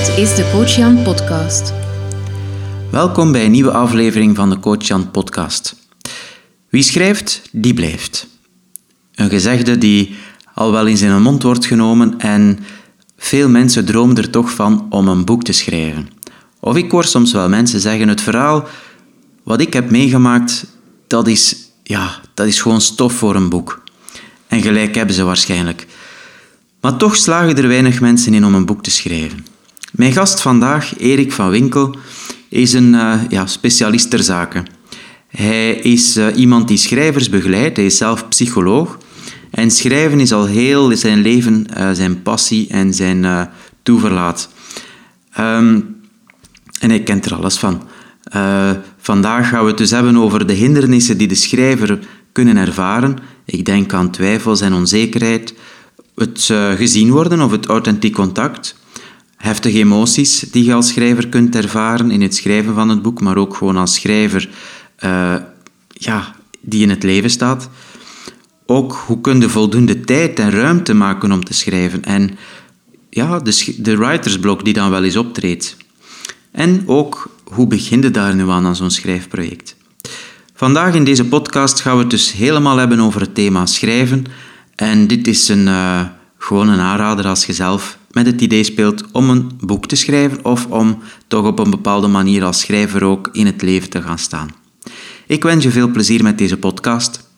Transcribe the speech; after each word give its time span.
Dit 0.00 0.18
is 0.18 0.34
de 0.34 0.50
Coach 0.52 0.76
Jan 0.76 1.02
Podcast. 1.02 1.72
Welkom 2.90 3.32
bij 3.32 3.44
een 3.44 3.50
nieuwe 3.50 3.70
aflevering 3.70 4.36
van 4.36 4.50
de 4.50 4.58
Coach 4.58 4.86
Jan 4.86 5.10
Podcast. 5.10 5.76
Wie 6.68 6.82
schrijft, 6.82 7.42
die 7.52 7.74
blijft. 7.74 8.26
Een 9.14 9.30
gezegde 9.30 9.78
die 9.78 10.14
al 10.54 10.72
wel 10.72 10.86
eens 10.86 11.02
in 11.02 11.10
een 11.10 11.22
mond 11.22 11.42
wordt 11.42 11.66
genomen 11.66 12.18
en 12.18 12.58
veel 13.16 13.48
mensen 13.48 13.84
dromen 13.84 14.16
er 14.16 14.30
toch 14.30 14.50
van 14.50 14.86
om 14.90 15.08
een 15.08 15.24
boek 15.24 15.42
te 15.42 15.52
schrijven. 15.52 16.08
Of 16.60 16.76
ik 16.76 16.90
hoor 16.90 17.04
soms 17.04 17.32
wel 17.32 17.48
mensen 17.48 17.80
zeggen: 17.80 18.08
het 18.08 18.20
verhaal 18.20 18.68
wat 19.42 19.60
ik 19.60 19.72
heb 19.72 19.90
meegemaakt, 19.90 20.66
dat 21.06 21.26
is, 21.26 21.56
ja, 21.82 22.20
dat 22.34 22.46
is 22.46 22.60
gewoon 22.60 22.80
stof 22.80 23.12
voor 23.12 23.34
een 23.34 23.48
boek. 23.48 23.82
En 24.46 24.62
gelijk 24.62 24.94
hebben 24.94 25.14
ze 25.14 25.24
waarschijnlijk. 25.24 25.86
Maar 26.80 26.96
toch 26.96 27.16
slagen 27.16 27.56
er 27.56 27.68
weinig 27.68 28.00
mensen 28.00 28.34
in 28.34 28.44
om 28.44 28.54
een 28.54 28.66
boek 28.66 28.82
te 28.82 28.90
schrijven. 28.90 29.49
Mijn 29.90 30.12
gast 30.12 30.40
vandaag, 30.40 30.98
Erik 30.98 31.32
van 31.32 31.50
Winkel, 31.50 31.96
is 32.48 32.72
een 32.72 32.94
uh, 32.94 33.20
ja, 33.28 33.46
specialist 33.46 34.10
ter 34.10 34.22
zake. 34.22 34.62
Hij 35.28 35.74
is 35.74 36.16
uh, 36.16 36.26
iemand 36.36 36.68
die 36.68 36.76
schrijvers 36.76 37.28
begeleidt, 37.28 37.76
hij 37.76 37.86
is 37.86 37.96
zelf 37.96 38.28
psycholoog. 38.28 38.98
En 39.50 39.70
schrijven 39.70 40.20
is 40.20 40.32
al 40.32 40.46
heel 40.46 40.96
zijn 40.96 41.20
leven 41.20 41.66
uh, 41.78 41.90
zijn 41.92 42.22
passie 42.22 42.68
en 42.68 42.94
zijn 42.94 43.48
toeverlaat. 43.82 44.48
Um, 45.38 45.96
en 46.80 46.90
hij 46.90 47.02
kent 47.02 47.26
er 47.26 47.34
alles 47.34 47.58
van. 47.58 47.82
vandaag 48.98 49.48
gaan 49.48 49.62
we 49.62 49.68
het 49.68 49.78
dus 49.78 49.90
hebben 49.90 50.16
over 50.16 50.46
de 50.46 50.52
hindernissen 50.52 51.18
die 51.18 51.28
de 51.28 51.34
schrijver 51.34 51.98
kunnen 52.32 52.56
ervaren. 52.56 53.16
Ik 53.44 53.64
denk 53.64 53.92
aan 53.92 54.10
twijfels 54.10 54.60
en 54.60 54.72
onzekerheid, 54.72 55.54
het 56.14 56.52
gezien 56.76 57.10
worden 57.10 57.40
of 57.40 57.50
het 57.50 57.66
authentiek 57.66 58.14
contact, 58.14 58.76
heftige 59.40 59.78
emoties 59.78 60.40
die 60.40 60.64
je 60.64 60.74
als 60.74 60.88
schrijver 60.88 61.28
kunt 61.28 61.56
ervaren 61.56 62.10
in 62.10 62.22
het 62.22 62.34
schrijven 62.34 62.74
van 62.74 62.88
het 62.88 63.02
boek, 63.02 63.20
maar 63.20 63.36
ook 63.36 63.56
gewoon 63.56 63.76
als 63.76 63.94
schrijver 63.94 64.48
uh, 65.04 65.36
ja, 65.88 66.34
die 66.60 66.82
in 66.82 66.90
het 66.90 67.02
leven 67.02 67.30
staat. 67.30 67.68
Ook 68.66 69.02
hoe 69.06 69.20
kun 69.20 69.40
je 69.40 69.48
voldoende 69.48 70.00
tijd 70.00 70.38
en 70.38 70.50
ruimte 70.50 70.94
maken 70.94 71.32
om 71.32 71.44
te 71.44 71.54
schrijven 71.54 72.04
en 72.04 72.38
ja, 73.10 73.38
de, 73.38 73.74
de 73.78 73.96
writersblok 73.96 74.64
die 74.64 74.74
dan 74.74 74.90
wel 74.90 75.04
eens 75.04 75.16
optreedt. 75.16 75.76
En 76.52 76.82
ook 76.86 77.30
hoe 77.44 77.66
begin 77.66 78.02
je 78.02 78.10
daar 78.10 78.34
nu 78.34 78.48
aan 78.48 78.66
aan 78.66 78.76
zo'n 78.76 78.90
schrijfproject. 78.90 79.76
Vandaag 80.54 80.94
in 80.94 81.04
deze 81.04 81.24
podcast 81.24 81.80
gaan 81.80 81.94
we 81.94 82.00
het 82.00 82.10
dus 82.10 82.32
helemaal 82.32 82.76
hebben 82.76 83.00
over 83.00 83.20
het 83.20 83.34
thema 83.34 83.66
schrijven. 83.66 84.24
En 84.74 85.06
dit 85.06 85.26
is 85.26 85.48
een, 85.48 85.66
uh, 85.66 86.00
gewoon 86.38 86.68
een 86.68 86.80
aanrader 86.80 87.26
als 87.26 87.46
je 87.46 87.52
zelf 87.52 87.98
met 88.10 88.26
het 88.26 88.40
idee 88.40 88.64
speelt 88.64 89.04
om 89.12 89.30
een 89.30 89.50
boek 89.60 89.86
te 89.86 89.96
schrijven 89.96 90.44
of 90.44 90.66
om 90.66 90.98
toch 91.26 91.46
op 91.46 91.58
een 91.58 91.70
bepaalde 91.70 92.06
manier 92.06 92.44
als 92.44 92.60
schrijver 92.60 93.04
ook 93.04 93.28
in 93.32 93.46
het 93.46 93.62
leven 93.62 93.90
te 93.90 94.02
gaan 94.02 94.18
staan. 94.18 94.50
Ik 95.26 95.42
wens 95.42 95.64
je 95.64 95.70
veel 95.70 95.90
plezier 95.90 96.22
met 96.22 96.38
deze 96.38 96.56
podcast. 96.56 97.29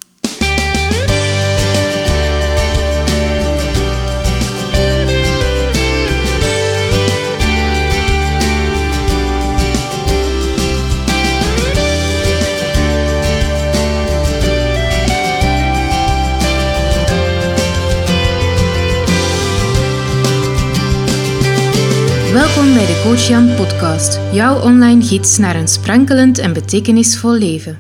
Welkom 22.54 22.74
bij 22.74 22.86
de 22.86 23.00
Coach 23.02 23.28
Jan 23.28 23.54
Podcast, 23.54 24.20
jouw 24.32 24.60
online 24.60 25.02
gids 25.02 25.38
naar 25.38 25.56
een 25.56 25.68
sprankelend 25.68 26.38
en 26.38 26.52
betekenisvol 26.52 27.32
leven. 27.32 27.78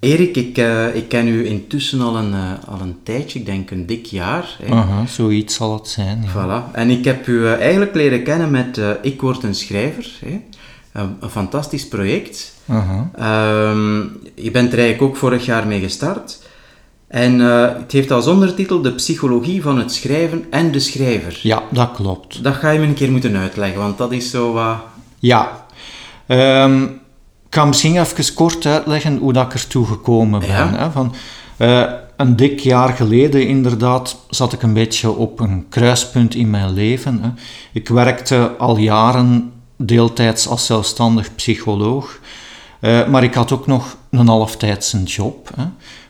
Erik, 0.00 0.36
ik, 0.36 0.58
uh, 0.58 0.94
ik 0.94 1.08
ken 1.08 1.28
u 1.28 1.46
intussen 1.46 2.00
al 2.00 2.16
een, 2.16 2.32
uh, 2.32 2.52
al 2.66 2.80
een 2.80 2.96
tijdje, 3.02 3.38
ik 3.38 3.46
denk 3.46 3.70
een 3.70 3.86
dik 3.86 4.06
jaar. 4.06 4.56
Hè. 4.62 4.74
Aha, 4.74 5.06
zoiets 5.06 5.54
zal 5.54 5.74
het 5.74 5.88
zijn. 5.88 6.22
Ja. 6.22 6.30
Voilà. 6.30 6.74
En 6.74 6.90
ik 6.90 7.04
heb 7.04 7.26
u 7.26 7.32
uh, 7.32 7.52
eigenlijk 7.52 7.94
leren 7.94 8.22
kennen 8.22 8.50
met 8.50 8.80
Ik 9.02 9.20
word 9.20 9.42
een 9.42 9.54
schrijver. 9.54 10.10
Hè. 10.24 10.40
Een, 10.92 11.16
een, 11.20 11.30
fantastisch 11.30 11.88
project. 11.88 12.54
Aha. 12.66 13.10
Um, 13.70 14.18
je 14.34 14.50
bent 14.50 14.72
er 14.72 14.78
eigenlijk 14.78 15.02
ook 15.02 15.16
vorig 15.16 15.44
jaar 15.44 15.66
mee 15.66 15.80
gestart. 15.80 16.42
En 17.14 17.40
uh, 17.40 17.68
het 17.78 17.92
heeft 17.92 18.10
als 18.10 18.26
ondertitel 18.26 18.82
De 18.82 18.92
psychologie 18.92 19.62
van 19.62 19.78
het 19.78 19.92
schrijven 19.92 20.44
en 20.50 20.70
de 20.70 20.80
schrijver. 20.80 21.38
Ja, 21.42 21.62
dat 21.70 21.90
klopt. 21.92 22.42
Dat 22.42 22.54
ga 22.54 22.70
je 22.70 22.78
me 22.78 22.86
een 22.86 22.94
keer 22.94 23.10
moeten 23.10 23.36
uitleggen, 23.36 23.80
want 23.80 23.98
dat 23.98 24.12
is 24.12 24.30
zo 24.30 24.52
wat... 24.52 24.76
Ja. 25.18 25.66
Um, 26.28 26.82
ik 27.46 27.54
ga 27.54 27.64
misschien 27.64 28.00
even 28.00 28.34
kort 28.34 28.66
uitleggen 28.66 29.16
hoe 29.16 29.32
dat 29.32 29.44
ik 29.44 29.52
ertoe 29.52 29.86
gekomen 29.86 30.40
ben. 30.40 30.48
Ja. 30.48 30.76
Hè, 30.76 30.90
van, 30.90 31.14
uh, 31.58 31.84
een 32.16 32.36
dik 32.36 32.60
jaar 32.60 32.88
geleden 32.88 33.46
inderdaad 33.46 34.16
zat 34.30 34.52
ik 34.52 34.62
een 34.62 34.72
beetje 34.72 35.10
op 35.10 35.40
een 35.40 35.66
kruispunt 35.68 36.34
in 36.34 36.50
mijn 36.50 36.72
leven. 36.72 37.22
Hè. 37.22 37.28
Ik 37.72 37.88
werkte 37.88 38.50
al 38.58 38.76
jaren 38.76 39.52
deeltijds 39.76 40.48
als 40.48 40.66
zelfstandig 40.66 41.34
psycholoog. 41.34 42.18
Uh, 42.80 43.08
maar 43.08 43.22
ik 43.22 43.34
had 43.34 43.52
ook 43.52 43.66
nog 43.66 43.96
een 44.10 44.28
halftijdse 44.28 45.02
job. 45.02 45.50
Hè 45.56 45.64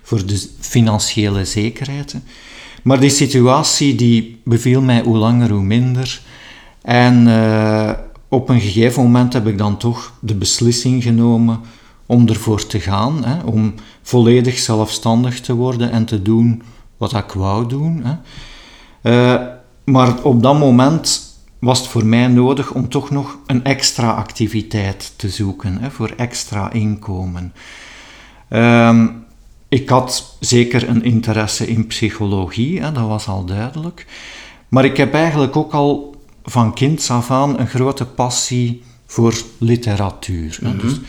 voor 0.04 0.26
de 0.26 0.48
financiële 0.60 1.44
zekerheid. 1.44 2.16
Maar 2.82 3.00
die 3.00 3.10
situatie 3.10 3.94
die 3.94 4.40
beviel 4.44 4.80
mij 4.80 5.02
hoe 5.02 5.16
langer 5.16 5.50
hoe 5.50 5.62
minder. 5.62 6.20
En 6.82 7.26
uh, 7.26 7.90
op 8.28 8.48
een 8.48 8.60
gegeven 8.60 9.02
moment 9.02 9.32
heb 9.32 9.46
ik 9.46 9.58
dan 9.58 9.76
toch 9.76 10.12
de 10.20 10.34
beslissing 10.34 11.02
genomen 11.02 11.60
om 12.06 12.28
ervoor 12.28 12.66
te 12.66 12.80
gaan, 12.80 13.24
hè, 13.24 13.42
om 13.44 13.74
volledig 14.02 14.58
zelfstandig 14.58 15.40
te 15.40 15.54
worden 15.54 15.90
en 15.90 16.04
te 16.04 16.22
doen 16.22 16.62
wat 16.96 17.12
ik 17.12 17.32
wou 17.32 17.68
doen. 17.68 18.04
Hè. 18.04 18.14
Uh, 19.02 19.46
maar 19.84 20.22
op 20.22 20.42
dat 20.42 20.58
moment 20.58 21.32
was 21.58 21.78
het 21.78 21.88
voor 21.88 22.06
mij 22.06 22.26
nodig 22.26 22.72
om 22.72 22.88
toch 22.88 23.10
nog 23.10 23.38
een 23.46 23.64
extra 23.64 24.10
activiteit 24.10 25.12
te 25.16 25.28
zoeken, 25.28 25.78
hè, 25.80 25.90
voor 25.90 26.12
extra 26.16 26.72
inkomen. 26.72 27.52
Uh, 28.50 29.04
ik 29.74 29.88
had 29.88 30.36
zeker 30.40 30.88
een 30.88 31.04
interesse 31.04 31.66
in 31.66 31.86
psychologie, 31.86 32.80
hè, 32.80 32.92
dat 32.92 33.06
was 33.06 33.26
al 33.26 33.44
duidelijk. 33.44 34.06
Maar 34.68 34.84
ik 34.84 34.96
heb 34.96 35.14
eigenlijk 35.14 35.56
ook 35.56 35.72
al 35.72 36.14
van 36.42 36.74
kinds 36.74 37.10
af 37.10 37.30
aan 37.30 37.58
een 37.58 37.66
grote 37.66 38.06
passie 38.06 38.82
voor 39.06 39.34
literatuur. 39.58 40.58
Mm 40.62 40.78
dus 40.78 41.00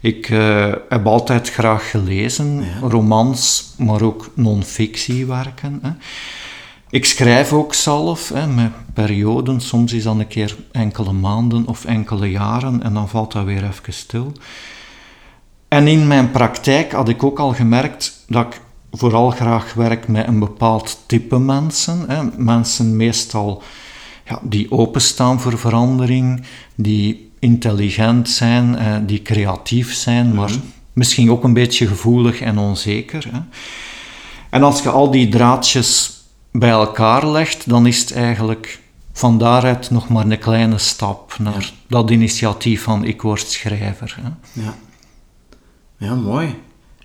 ik 0.00 0.28
uh, 0.30 0.72
heb 0.88 1.06
altijd 1.06 1.50
graag 1.50 1.90
gelezen, 1.90 2.64
romans, 2.80 3.74
maar 3.78 4.02
ook 4.02 4.30
non-fictiewerken. 4.34 5.78
Hè. 5.82 5.90
Ik 6.90 7.04
schrijf 7.04 7.52
ook 7.52 7.74
zelf, 7.74 8.28
hè, 8.28 8.46
met 8.46 8.72
perioden, 8.94 9.60
soms 9.60 9.92
is 9.92 10.02
dat 10.02 10.18
een 10.18 10.26
keer 10.26 10.56
enkele 10.72 11.12
maanden 11.12 11.66
of 11.66 11.84
enkele 11.84 12.30
jaren 12.30 12.82
en 12.82 12.94
dan 12.94 13.08
valt 13.08 13.32
dat 13.32 13.44
weer 13.44 13.64
even 13.64 13.92
stil. 13.92 14.32
En 15.72 15.86
in 15.86 16.06
mijn 16.06 16.30
praktijk 16.30 16.92
had 16.92 17.08
ik 17.08 17.22
ook 17.22 17.38
al 17.38 17.52
gemerkt 17.52 18.24
dat 18.28 18.46
ik 18.46 18.60
vooral 18.90 19.30
graag 19.30 19.74
werk 19.74 20.08
met 20.08 20.26
een 20.26 20.38
bepaald 20.38 20.98
type 21.06 21.38
mensen. 21.38 22.04
Hè. 22.08 22.22
Mensen 22.36 22.96
meestal 22.96 23.62
ja, 24.24 24.38
die 24.42 24.70
openstaan 24.70 25.40
voor 25.40 25.58
verandering, 25.58 26.42
die 26.74 27.30
intelligent 27.38 28.28
zijn, 28.28 28.78
eh, 28.78 28.96
die 29.06 29.22
creatief 29.22 29.94
zijn, 29.94 30.34
maar 30.34 30.50
mhm. 30.50 30.60
misschien 30.92 31.30
ook 31.30 31.44
een 31.44 31.52
beetje 31.52 31.86
gevoelig 31.86 32.40
en 32.40 32.58
onzeker. 32.58 33.28
Hè. 33.30 33.40
En 34.50 34.62
als 34.62 34.82
je 34.82 34.90
al 34.90 35.10
die 35.10 35.28
draadjes 35.28 36.20
bij 36.50 36.70
elkaar 36.70 37.26
legt, 37.26 37.68
dan 37.68 37.86
is 37.86 38.00
het 38.00 38.12
eigenlijk 38.12 38.80
van 39.12 39.38
daaruit 39.38 39.90
nog 39.90 40.08
maar 40.08 40.26
een 40.26 40.38
kleine 40.38 40.78
stap 40.78 41.36
naar 41.38 41.72
dat 41.88 42.10
initiatief 42.10 42.82
van 42.82 43.04
ik 43.04 43.22
word 43.22 43.50
schrijver. 43.50 44.18
Hè. 44.20 44.62
Ja. 44.62 44.74
Ja, 46.02 46.14
mooi. 46.14 46.54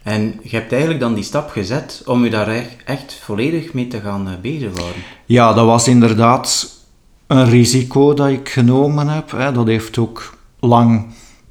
En 0.03 0.39
je 0.43 0.55
hebt 0.55 0.71
eigenlijk 0.71 1.01
dan 1.01 1.13
die 1.13 1.23
stap 1.23 1.49
gezet 1.49 2.01
om 2.05 2.23
je 2.23 2.29
daar 2.29 2.65
echt 2.85 3.19
volledig 3.23 3.73
mee 3.73 3.87
te 3.87 3.99
gaan 3.99 4.27
uh, 4.27 4.33
bezighouden. 4.41 5.01
Ja, 5.25 5.53
dat 5.53 5.65
was 5.65 5.87
inderdaad 5.87 6.69
een 7.27 7.49
risico 7.49 8.13
dat 8.13 8.27
ik 8.27 8.49
genomen 8.49 9.07
heb. 9.07 9.31
Hè. 9.31 9.51
Dat 9.51 9.67
heeft 9.67 9.97
ook 9.97 10.37
lang 10.59 11.05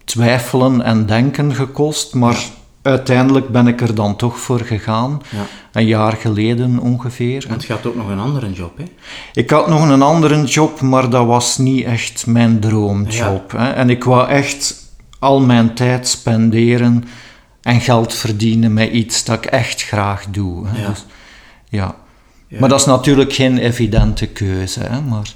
twijfelen 0.05 0.83
en 0.83 1.07
denken 1.07 1.55
gekost, 1.55 2.15
maar 2.15 2.45
uiteindelijk 2.83 3.49
ben 3.49 3.67
ik 3.67 3.81
er 3.81 3.95
dan 3.95 4.17
toch 4.17 4.39
voor 4.39 4.61
gegaan. 4.61 5.23
Ja. 5.31 5.47
Een 5.73 5.87
jaar 5.87 6.13
geleden 6.13 6.79
ongeveer. 6.79 7.47
Want 7.49 7.65
je 7.65 7.73
had 7.73 7.87
ook 7.87 7.97
nog 7.97 8.09
een 8.09 8.21
andere 8.21 8.53
job, 8.53 8.79
hè? 8.79 8.85
Ik 9.33 9.51
had 9.51 9.69
nog 9.69 9.89
een 9.89 10.03
andere 10.03 10.45
job, 10.45 10.81
maar 10.81 11.11
dat 11.11 11.27
was 11.27 11.59
niet 11.59 11.85
echt 11.85 12.27
mijn 12.27 12.61
droomjob. 12.61 13.53
Hè. 13.53 13.71
En 13.71 13.91
ik 13.91 14.05
wou 14.05 14.29
echt 14.29 14.85
al 15.19 15.41
mijn 15.41 15.75
tijd 15.75 16.09
spenderen 16.09 17.05
en 17.67 17.81
geld 17.81 18.15
verdienen 18.15 18.73
met 18.73 18.91
iets 18.91 19.25
dat 19.25 19.37
ik 19.37 19.47
echt 19.47 19.83
graag 19.83 20.27
doe. 20.31 20.67
Hè. 20.67 20.81
Ja. 20.81 20.89
Dus, 20.89 21.05
ja. 21.69 21.95
ja. 22.47 22.61
Maar 22.61 22.69
dat 22.69 22.81
is 22.81 22.87
natuurlijk 22.87 23.33
geen 23.33 23.59
evidente 23.59 24.27
keuze. 24.27 24.81
Hè, 24.81 25.01
maar... 25.01 25.33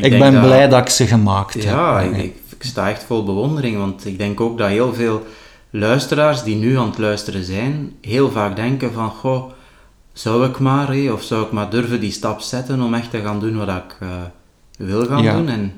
ik 0.00 0.18
ben 0.18 0.40
blij 0.40 0.68
dat 0.68 0.80
ik 0.80 0.88
ze 0.88 1.06
gemaakt 1.06 1.54
heb. 1.54 1.62
Ja, 1.62 2.00
ik, 2.00 2.16
ik, 2.16 2.34
sta 2.58 2.88
echt 2.88 3.04
vol 3.04 3.24
bewondering, 3.24 3.76
want 3.76 4.06
ik 4.06 4.18
denk 4.18 4.40
ook 4.40 4.58
dat 4.58 4.68
heel 4.68 4.94
veel 4.94 5.26
luisteraars 5.70 6.42
die 6.42 6.56
nu 6.56 6.78
aan 6.78 6.88
het 6.88 6.98
luisteren 6.98 7.44
zijn, 7.44 7.92
heel 8.00 8.30
vaak 8.30 8.56
denken 8.56 8.92
van, 8.92 9.10
goh, 9.10 9.50
zou 10.12 10.48
ik 10.48 10.58
maar, 10.58 11.12
of 11.12 11.22
zou 11.22 11.44
ik 11.44 11.52
maar 11.52 11.70
durven 11.70 12.00
die 12.00 12.12
stap 12.12 12.40
zetten 12.40 12.82
om 12.82 12.94
echt 12.94 13.10
te 13.10 13.20
gaan 13.20 13.40
doen 13.40 13.56
wat 13.56 13.68
ik 13.68 13.96
uh, 14.02 14.08
wil 14.78 15.06
gaan 15.06 15.22
doen. 15.22 15.48
En 15.48 15.72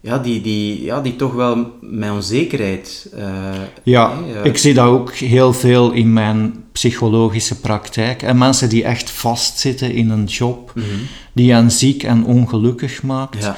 ja, 0.00 0.18
die, 0.18 0.40
die, 0.40 0.82
ja, 0.82 1.00
die 1.00 1.16
toch 1.16 1.32
wel 1.32 1.72
met 1.80 2.10
onzekerheid. 2.10 3.10
Uh, 3.14 3.24
ja, 3.82 4.12
uh, 4.34 4.44
ik 4.44 4.58
zie 4.58 4.74
dat 4.74 4.86
ook 4.86 5.12
heel 5.12 5.52
veel 5.52 5.92
in 5.92 6.12
mijn 6.12 6.64
psychologische 6.72 7.60
praktijk. 7.60 8.22
En 8.22 8.38
mensen 8.38 8.68
die 8.68 8.84
echt 8.84 9.10
vastzitten 9.10 9.92
in 9.92 10.10
een 10.10 10.24
job 10.24 10.72
mm 10.74 10.82
-hmm. 10.82 11.06
die 11.32 11.52
hen 11.52 11.70
ziek 11.70 12.02
en 12.02 12.24
ongelukkig 12.24 13.02
maakt. 13.02 13.42
Ja. 13.42 13.56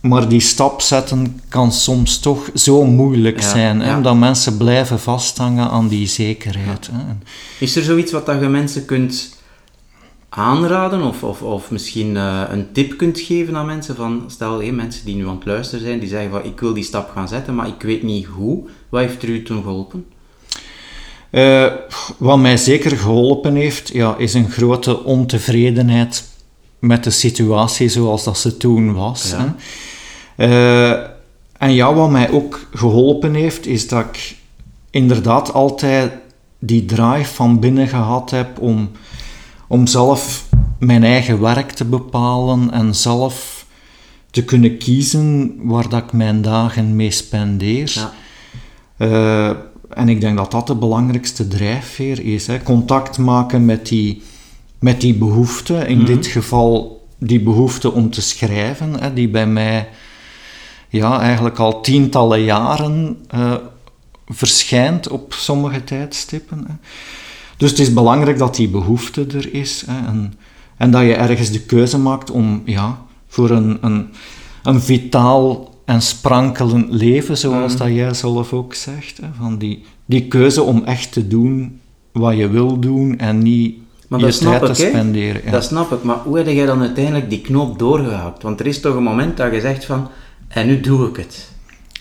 Maar 0.00 0.28
die 0.28 0.40
stap 0.40 0.80
zetten 0.80 1.40
kan 1.48 1.72
soms 1.72 2.18
toch 2.18 2.50
zo 2.54 2.84
moeilijk 2.84 3.40
ja, 3.40 3.48
zijn, 3.48 3.80
hè, 3.80 3.96
omdat 3.96 4.16
mensen 4.16 4.56
blijven 4.56 5.00
vasthangen 5.00 5.70
aan 5.70 5.88
die 5.88 6.06
zekerheid. 6.06 6.88
Hè. 6.92 7.14
Is 7.58 7.76
er 7.76 7.82
zoiets 7.82 8.12
wat 8.12 8.26
dat 8.26 8.40
je 8.40 8.48
mensen 8.48 8.84
kunt 8.84 9.35
aanraden 10.28 11.02
of, 11.02 11.22
of, 11.22 11.42
of 11.42 11.70
misschien 11.70 12.14
uh, 12.14 12.42
een 12.50 12.72
tip 12.72 12.96
kunt 12.96 13.20
geven 13.20 13.56
aan 13.56 13.66
mensen? 13.66 13.96
Van, 13.96 14.24
stel, 14.26 14.58
hey, 14.58 14.72
mensen 14.72 15.04
die 15.04 15.14
nu 15.14 15.28
aan 15.28 15.34
het 15.34 15.46
luisteren 15.46 15.84
zijn, 15.84 15.98
die 15.98 16.08
zeggen 16.08 16.30
van 16.30 16.44
ik 16.44 16.60
wil 16.60 16.74
die 16.74 16.84
stap 16.84 17.10
gaan 17.10 17.28
zetten, 17.28 17.54
maar 17.54 17.66
ik 17.66 17.82
weet 17.82 18.02
niet 18.02 18.26
hoe. 18.26 18.64
Wat 18.88 19.00
heeft 19.00 19.22
er 19.22 19.28
u 19.28 19.42
toen 19.42 19.62
geholpen? 19.62 20.06
Uh, 21.30 21.72
wat 22.18 22.38
mij 22.38 22.56
zeker 22.56 22.96
geholpen 22.96 23.54
heeft, 23.54 23.88
ja, 23.92 24.16
is 24.16 24.34
een 24.34 24.50
grote 24.50 25.04
ontevredenheid 25.04 26.24
met 26.78 27.04
de 27.04 27.10
situatie 27.10 27.88
zoals 27.88 28.24
dat 28.24 28.38
ze 28.38 28.56
toen 28.56 28.94
was. 28.94 29.30
Ja. 29.30 29.54
Hè. 30.36 30.46
Uh, 30.48 31.06
en 31.58 31.74
ja, 31.74 31.94
wat 31.94 32.10
mij 32.10 32.30
ook 32.30 32.60
geholpen 32.74 33.34
heeft, 33.34 33.66
is 33.66 33.88
dat 33.88 34.04
ik 34.04 34.36
inderdaad 34.90 35.52
altijd 35.52 36.12
die 36.58 36.84
drive 36.84 37.34
van 37.34 37.60
binnen 37.60 37.88
gehad 37.88 38.30
heb 38.30 38.60
om, 38.60 38.90
om 39.68 39.86
zelf 39.86 40.48
mijn 40.78 41.04
eigen 41.04 41.40
werk 41.40 41.70
te 41.70 41.84
bepalen 41.84 42.70
en 42.70 42.94
zelf 42.94 43.66
te 44.30 44.44
kunnen 44.44 44.78
kiezen 44.78 45.54
waar 45.62 45.88
dat 45.88 46.02
ik 46.02 46.12
mijn 46.12 46.42
dagen 46.42 46.96
mee 46.96 47.10
spendeer. 47.10 47.92
Ja. 47.94 48.12
Uh, 48.98 49.56
en 49.88 50.08
ik 50.08 50.20
denk 50.20 50.36
dat 50.36 50.50
dat 50.50 50.66
de 50.66 50.74
belangrijkste 50.74 51.48
drijfveer 51.48 52.24
is. 52.24 52.46
Hè. 52.46 52.62
Contact 52.62 53.18
maken 53.18 53.64
met 53.64 53.86
die, 53.86 54.22
met 54.78 55.00
die 55.00 55.14
behoefte, 55.14 55.74
in 55.74 55.98
mm-hmm. 55.98 56.14
dit 56.14 56.26
geval 56.26 57.04
die 57.18 57.40
behoefte 57.40 57.92
om 57.92 58.10
te 58.10 58.22
schrijven, 58.22 59.00
hè, 59.00 59.12
die 59.12 59.28
bij 59.28 59.46
mij 59.46 59.88
ja, 60.88 61.20
eigenlijk 61.20 61.58
al 61.58 61.80
tientallen 61.80 62.42
jaren 62.42 63.26
uh, 63.34 63.54
verschijnt 64.26 65.08
op 65.08 65.34
sommige 65.34 65.84
tijdstippen. 65.84 66.64
Hè. 66.66 66.74
Dus 67.56 67.70
het 67.70 67.78
is 67.78 67.92
belangrijk 67.92 68.38
dat 68.38 68.54
die 68.56 68.68
behoefte 68.68 69.26
er 69.34 69.54
is 69.54 69.84
hè, 69.86 70.06
en, 70.06 70.34
en, 70.76 70.90
dat 70.90 71.02
je 71.02 71.14
ergens 71.14 71.50
de 71.50 71.60
keuze 71.60 71.98
maakt 71.98 72.30
om 72.30 72.62
ja, 72.64 72.98
voor 73.28 73.50
een, 73.50 73.78
een, 73.80 74.08
een 74.62 74.80
vitaal 74.80 75.74
en 75.84 76.02
sprankelend 76.02 76.92
leven, 76.92 77.38
zoals 77.38 77.72
mm. 77.72 77.78
dat 77.78 77.88
jij 77.88 78.14
zelf 78.14 78.52
ook 78.52 78.74
zegt. 78.74 79.16
Hè, 79.16 79.28
van 79.38 79.58
die, 79.58 79.84
die 80.04 80.28
keuze 80.28 80.62
om 80.62 80.84
echt 80.84 81.12
te 81.12 81.28
doen 81.28 81.80
wat 82.12 82.36
je 82.36 82.48
wil 82.48 82.78
doen 82.78 83.18
en 83.18 83.38
niet 83.38 83.74
maar 84.08 84.20
je 84.20 84.38
tijd 84.38 84.66
te 84.66 84.74
spenderen. 84.74 85.40
Ja. 85.44 85.50
Dat 85.50 85.64
snap 85.64 85.92
ik, 85.92 86.02
maar 86.02 86.16
hoe 86.16 86.36
heb 86.36 86.46
jij 86.46 86.66
dan 86.66 86.80
uiteindelijk 86.80 87.30
die 87.30 87.40
knoop 87.40 87.78
doorgehakt? 87.78 88.42
Want 88.42 88.60
er 88.60 88.66
is 88.66 88.80
toch 88.80 88.94
een 88.94 89.02
moment 89.02 89.36
dat 89.36 89.52
je 89.52 89.60
zegt 89.60 89.84
van 89.84 90.08
en 90.48 90.66
nu 90.66 90.80
doe 90.80 91.08
ik 91.08 91.16
het. 91.16 91.50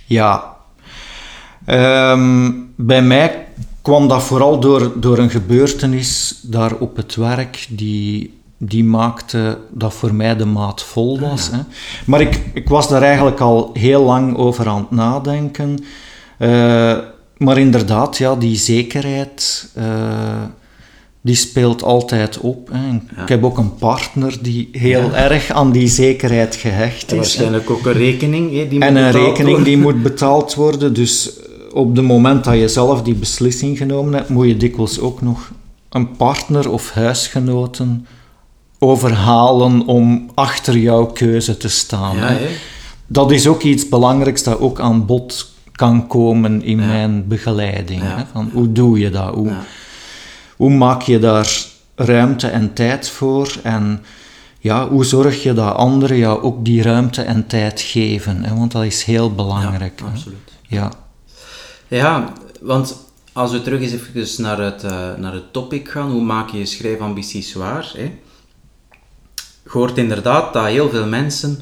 Ja. 0.05 0.53
Um, 1.67 2.73
bij 2.75 3.01
mij 3.01 3.47
kwam 3.85 4.07
dat 4.07 4.23
vooral 4.23 4.59
door, 4.59 4.91
door 4.95 5.17
een 5.17 5.29
gebeurtenis 5.29 6.39
daar 6.41 6.75
op 6.75 6.95
het 6.95 7.15
werk 7.15 7.67
die, 7.69 8.33
die 8.57 8.83
maakte 8.83 9.57
dat 9.71 9.93
voor 9.93 10.13
mij 10.13 10.35
de 10.35 10.45
maat 10.45 10.83
vol 10.83 11.19
was. 11.19 11.49
Hè. 11.51 11.59
Maar 12.05 12.21
ik, 12.21 12.41
ik 12.53 12.69
was 12.69 12.89
daar 12.89 13.01
eigenlijk 13.01 13.39
al 13.39 13.69
heel 13.73 14.03
lang 14.03 14.37
over 14.37 14.67
aan 14.67 14.77
het 14.77 14.91
nadenken. 14.91 15.83
Uh, 16.39 16.97
maar 17.37 17.57
inderdaad, 17.57 18.17
ja, 18.17 18.35
die 18.35 18.55
zekerheid... 18.55 19.69
Uh, 19.77 19.83
die 21.21 21.35
speelt 21.35 21.83
altijd 21.83 22.37
op. 22.39 22.69
Hè. 22.71 23.21
Ik 23.21 23.29
heb 23.29 23.43
ook 23.43 23.57
een 23.57 23.75
partner 23.75 24.37
die 24.41 24.69
heel 24.71 25.15
erg 25.15 25.51
aan 25.51 25.71
die 25.71 25.87
zekerheid 25.87 26.55
gehecht 26.55 27.11
is. 27.11 27.17
waarschijnlijk 27.17 27.69
ook 27.69 27.85
een 27.85 27.93
rekening 27.93 28.53
hè, 28.53 28.67
die 28.67 28.79
En 28.79 28.95
een 28.95 29.11
rekening 29.11 29.63
die 29.63 29.77
moet 29.77 30.03
betaald 30.03 30.53
worden. 30.53 30.93
Dus 30.93 31.39
op 31.75 31.95
het 31.95 32.05
moment 32.05 32.43
dat 32.43 32.57
je 32.57 32.67
zelf 32.67 33.01
die 33.01 33.13
beslissing 33.13 33.77
genomen 33.77 34.13
hebt, 34.13 34.29
moet 34.29 34.47
je 34.47 34.57
dikwijls 34.57 34.99
ook 34.99 35.21
nog 35.21 35.51
een 35.89 36.15
partner 36.15 36.69
of 36.69 36.91
huisgenoten 36.91 38.07
overhalen 38.79 39.85
om 39.85 40.29
achter 40.33 40.77
jouw 40.77 41.05
keuze 41.05 41.57
te 41.57 41.69
staan. 41.69 42.17
Ja, 42.17 42.37
dat 43.07 43.31
is 43.31 43.47
ook 43.47 43.61
iets 43.61 43.89
belangrijks 43.89 44.43
dat 44.43 44.59
ook 44.59 44.79
aan 44.79 45.05
bod 45.05 45.53
kan 45.71 46.07
komen 46.07 46.63
in 46.63 46.77
mijn 46.77 47.27
begeleiding. 47.27 48.01
Hè. 48.03 48.23
Van, 48.31 48.49
hoe 48.53 48.71
doe 48.71 48.99
je 48.99 49.09
dat? 49.09 49.33
Hoe, 49.33 49.53
hoe 50.55 50.71
maak 50.71 51.01
je 51.01 51.19
daar 51.19 51.63
ruimte 51.95 52.47
en 52.47 52.73
tijd 52.73 53.09
voor? 53.09 53.55
En 53.63 54.03
ja, 54.59 54.87
hoe 54.87 55.05
zorg 55.05 55.43
je 55.43 55.53
dat 55.53 55.75
anderen 55.75 56.17
jou 56.17 56.41
ook 56.41 56.65
die 56.65 56.81
ruimte 56.81 57.21
en 57.21 57.47
tijd 57.47 57.81
geven? 57.81 58.43
Hè? 58.43 58.55
Want 58.55 58.71
dat 58.71 58.83
is 58.83 59.03
heel 59.03 59.33
belangrijk. 59.33 59.99
Ja, 59.99 60.05
absoluut. 60.05 60.51
Ja. 60.67 60.91
Ja, 61.87 62.33
want 62.61 62.97
als 63.33 63.51
we 63.51 63.61
terug 63.61 63.81
eens 63.81 63.91
even 63.91 64.43
naar 64.43 64.59
het, 64.59 64.83
uh, 64.83 65.13
naar 65.17 65.33
het 65.33 65.53
topic 65.53 65.89
gaan, 65.89 66.11
hoe 66.11 66.21
maak 66.21 66.49
je 66.49 66.57
je 66.57 66.65
schrijfambities 66.65 67.53
waar? 67.53 67.91
Hè? 67.93 68.11
Je 69.63 69.69
hoort 69.71 69.97
inderdaad 69.97 70.53
dat 70.53 70.65
heel 70.65 70.89
veel 70.89 71.07
mensen, 71.07 71.59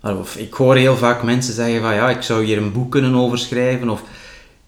of 0.00 0.36
ik 0.36 0.54
hoor 0.54 0.76
heel 0.76 0.96
vaak 0.96 1.22
mensen 1.22 1.54
zeggen 1.54 1.80
van 1.80 1.94
ja, 1.94 2.10
ik 2.10 2.22
zou 2.22 2.44
hier 2.44 2.58
een 2.58 2.72
boek 2.72 2.90
kunnen 2.90 3.14
overschrijven, 3.14 3.88
of 3.88 4.02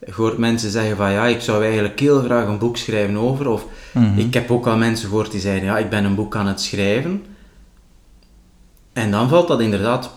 je 0.06 0.12
hoort 0.12 0.38
mensen 0.38 0.70
zeggen 0.70 0.96
van 0.96 1.12
ja, 1.12 1.26
ik 1.26 1.40
zou 1.40 1.64
eigenlijk 1.64 2.00
heel 2.00 2.20
graag 2.22 2.46
een 2.46 2.58
boek 2.58 2.76
schrijven 2.76 3.16
over. 3.16 3.48
Of 3.48 3.64
mhm. 3.92 4.18
ik 4.18 4.34
heb 4.34 4.50
ook 4.50 4.66
al 4.66 4.76
mensen 4.76 5.08
gehoord 5.08 5.30
die 5.30 5.40
zeiden 5.40 5.64
ja, 5.64 5.78
ik 5.78 5.90
ben 5.90 6.04
een 6.04 6.14
boek 6.14 6.36
aan 6.36 6.46
het 6.46 6.60
schrijven. 6.60 7.24
En 8.92 9.10
dan 9.10 9.28
valt 9.28 9.48
dat 9.48 9.60
inderdaad 9.60 10.10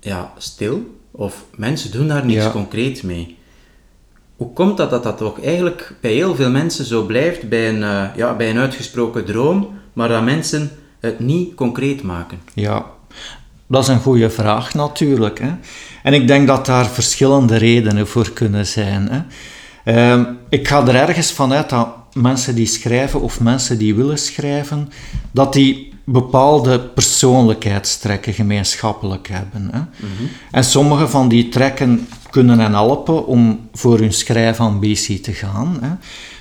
ja, 0.00 0.32
stil. 0.38 0.98
Of 1.10 1.44
mensen 1.56 1.90
doen 1.90 2.08
daar 2.08 2.24
niets 2.24 2.50
concreet 2.50 3.02
mee. 3.02 3.38
Hoe 4.36 4.52
komt 4.52 4.76
dat 4.76 4.90
dat 4.90 5.02
dat 5.02 5.22
ook 5.22 5.38
eigenlijk 5.38 5.94
bij 6.00 6.12
heel 6.12 6.34
veel 6.34 6.50
mensen 6.50 6.84
zo 6.84 7.02
blijft, 7.02 7.48
bij 7.48 7.68
een, 7.68 7.80
uh, 7.80 8.04
ja, 8.16 8.36
bij 8.36 8.50
een 8.50 8.58
uitgesproken 8.58 9.24
droom, 9.24 9.68
maar 9.92 10.08
dat 10.08 10.24
mensen 10.24 10.70
het 11.00 11.20
niet 11.20 11.54
concreet 11.54 12.02
maken? 12.02 12.40
Ja, 12.54 12.86
dat 13.66 13.82
is 13.82 13.88
een 13.88 14.00
goede 14.00 14.30
vraag 14.30 14.74
natuurlijk. 14.74 15.38
Hè. 15.38 15.50
En 16.02 16.12
ik 16.12 16.26
denk 16.26 16.46
dat 16.46 16.66
daar 16.66 16.86
verschillende 16.86 17.56
redenen 17.56 18.06
voor 18.06 18.30
kunnen 18.30 18.66
zijn. 18.66 19.08
Hè. 19.10 19.22
Ehm, 19.84 20.24
ik 20.48 20.68
ga 20.68 20.86
er 20.86 20.94
ergens 20.94 21.32
vanuit 21.32 21.70
dat 21.70 21.88
mensen 22.12 22.54
die 22.54 22.66
schrijven 22.66 23.20
of 23.20 23.40
mensen 23.40 23.78
die 23.78 23.94
willen 23.94 24.18
schrijven, 24.18 24.88
dat 25.30 25.52
die 25.52 25.92
bepaalde 26.04 26.80
persoonlijkheidstrekken 26.80 28.32
gemeenschappelijk 28.32 29.28
hebben. 29.28 29.68
Hè. 29.72 29.78
Mhm. 29.78 30.30
En 30.50 30.64
sommige 30.64 31.08
van 31.08 31.28
die 31.28 31.48
trekken 31.48 32.08
kunnen 32.34 32.58
hen 32.58 32.72
helpen 32.72 33.26
om 33.26 33.68
voor 33.72 33.98
hun 33.98 34.12
schrijfambitie 34.12 35.20
te 35.20 35.32
gaan. 35.32 35.78
Hè. 35.80 35.88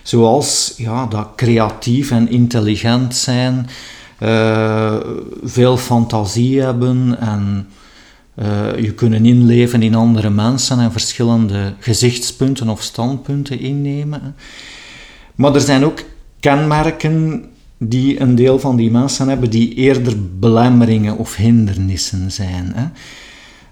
Zoals 0.03 0.73
ja, 0.77 1.05
dat 1.05 1.27
creatief 1.35 2.11
en 2.11 2.29
intelligent 2.29 3.15
zijn, 3.15 3.67
uh, 4.19 4.95
veel 5.43 5.77
fantasie 5.77 6.61
hebben 6.61 7.17
en 7.19 7.67
uh, 8.35 8.83
je 8.83 8.93
kunnen 8.93 9.25
inleven 9.25 9.81
in 9.81 9.95
andere 9.95 10.29
mensen 10.29 10.79
en 10.79 10.91
verschillende 10.91 11.73
gezichtspunten 11.79 12.69
of 12.69 12.81
standpunten 12.81 13.59
innemen. 13.59 14.35
Maar 15.35 15.55
er 15.55 15.61
zijn 15.61 15.85
ook 15.85 16.03
kenmerken 16.39 17.45
die 17.77 18.19
een 18.19 18.35
deel 18.35 18.59
van 18.59 18.75
die 18.75 18.91
mensen 18.91 19.27
hebben 19.27 19.49
die 19.49 19.73
eerder 19.73 20.15
belemmeringen 20.39 21.17
of 21.17 21.35
hindernissen 21.35 22.31
zijn. 22.31 22.71
Hè. 22.75 22.85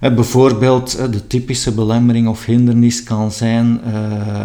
Bijvoorbeeld, 0.02 1.12
de 1.12 1.28
typische 1.28 1.72
belemmering 1.72 2.28
of 2.28 2.46
hindernis 2.46 3.04
kan 3.04 3.32
zijn 3.32 3.82
uh, 3.88 4.42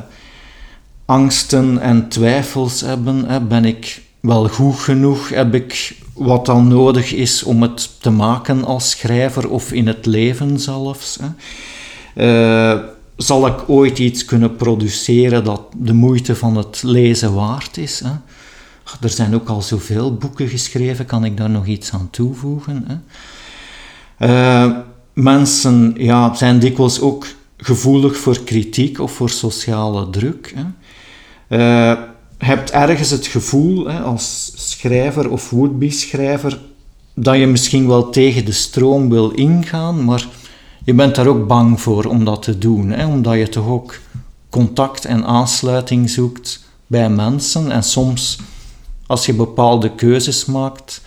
angsten 1.04 1.78
en 1.78 2.08
twijfels 2.08 2.80
hebben. 2.80 3.48
Ben 3.48 3.64
ik 3.64 4.02
wel 4.20 4.48
goed 4.48 4.78
genoeg? 4.78 5.28
Heb 5.28 5.54
ik 5.54 5.96
wat 6.14 6.46
dan 6.46 6.68
nodig 6.68 7.12
is 7.12 7.42
om 7.42 7.62
het 7.62 8.00
te 8.00 8.10
maken 8.10 8.64
als 8.64 8.90
schrijver 8.90 9.50
of 9.50 9.72
in 9.72 9.86
het 9.86 10.06
leven 10.06 10.60
zelfs? 10.60 11.18
Uh, 12.14 12.78
zal 13.16 13.46
ik 13.46 13.68
ooit 13.68 13.98
iets 13.98 14.24
kunnen 14.24 14.56
produceren 14.56 15.44
dat 15.44 15.62
de 15.76 15.92
moeite 15.92 16.36
van 16.36 16.56
het 16.56 16.82
lezen 16.82 17.34
waard 17.34 17.76
is? 17.76 18.00
Hè? 18.04 18.12
Er 19.00 19.10
zijn 19.10 19.34
ook 19.34 19.48
al 19.48 19.62
zoveel 19.62 20.14
boeken 20.14 20.48
geschreven, 20.48 21.06
kan 21.06 21.24
ik 21.24 21.36
daar 21.36 21.50
nog 21.50 21.66
iets 21.66 21.92
aan 21.92 22.08
toevoegen? 22.10 22.84
Hè? 22.86 22.96
Uh, 24.66 24.76
mensen 25.16 25.94
ja, 25.98 26.34
zijn 26.34 26.58
dikwijls 26.58 27.00
ook 27.00 27.26
gevoelig 27.56 28.16
voor 28.16 28.40
kritiek 28.44 29.00
of 29.00 29.12
voor 29.12 29.30
sociale 29.30 30.10
druk. 30.10 30.54
Hè. 30.54 30.64
Uh, 31.48 32.00
hebt 32.38 32.70
ergens 32.70 33.10
het 33.10 33.26
gevoel, 33.26 33.86
hè, 33.86 34.00
als 34.00 34.52
schrijver 34.54 35.30
of 35.30 35.50
would-be 35.50 35.90
schrijver, 35.90 36.60
dat 37.14 37.36
je 37.36 37.46
misschien 37.46 37.86
wel 37.86 38.10
tegen 38.10 38.44
de 38.44 38.52
stroom 38.52 39.08
wil 39.10 39.30
ingaan, 39.30 40.04
maar 40.04 40.26
je 40.84 40.94
bent 40.94 41.14
daar 41.14 41.26
ook 41.26 41.46
bang 41.46 41.80
voor 41.80 42.04
om 42.04 42.24
dat 42.24 42.42
te 42.42 42.58
doen, 42.58 42.90
hè, 42.90 43.06
omdat 43.06 43.34
je 43.34 43.48
toch 43.48 43.66
ook 43.66 43.98
contact 44.50 45.04
en 45.04 45.24
aansluiting 45.24 46.10
zoekt 46.10 46.64
bij 46.86 47.10
mensen 47.10 47.70
en 47.70 47.82
soms 47.82 48.38
als 49.06 49.26
je 49.26 49.34
bepaalde 49.34 49.94
keuzes 49.94 50.44
maakt, 50.44 51.00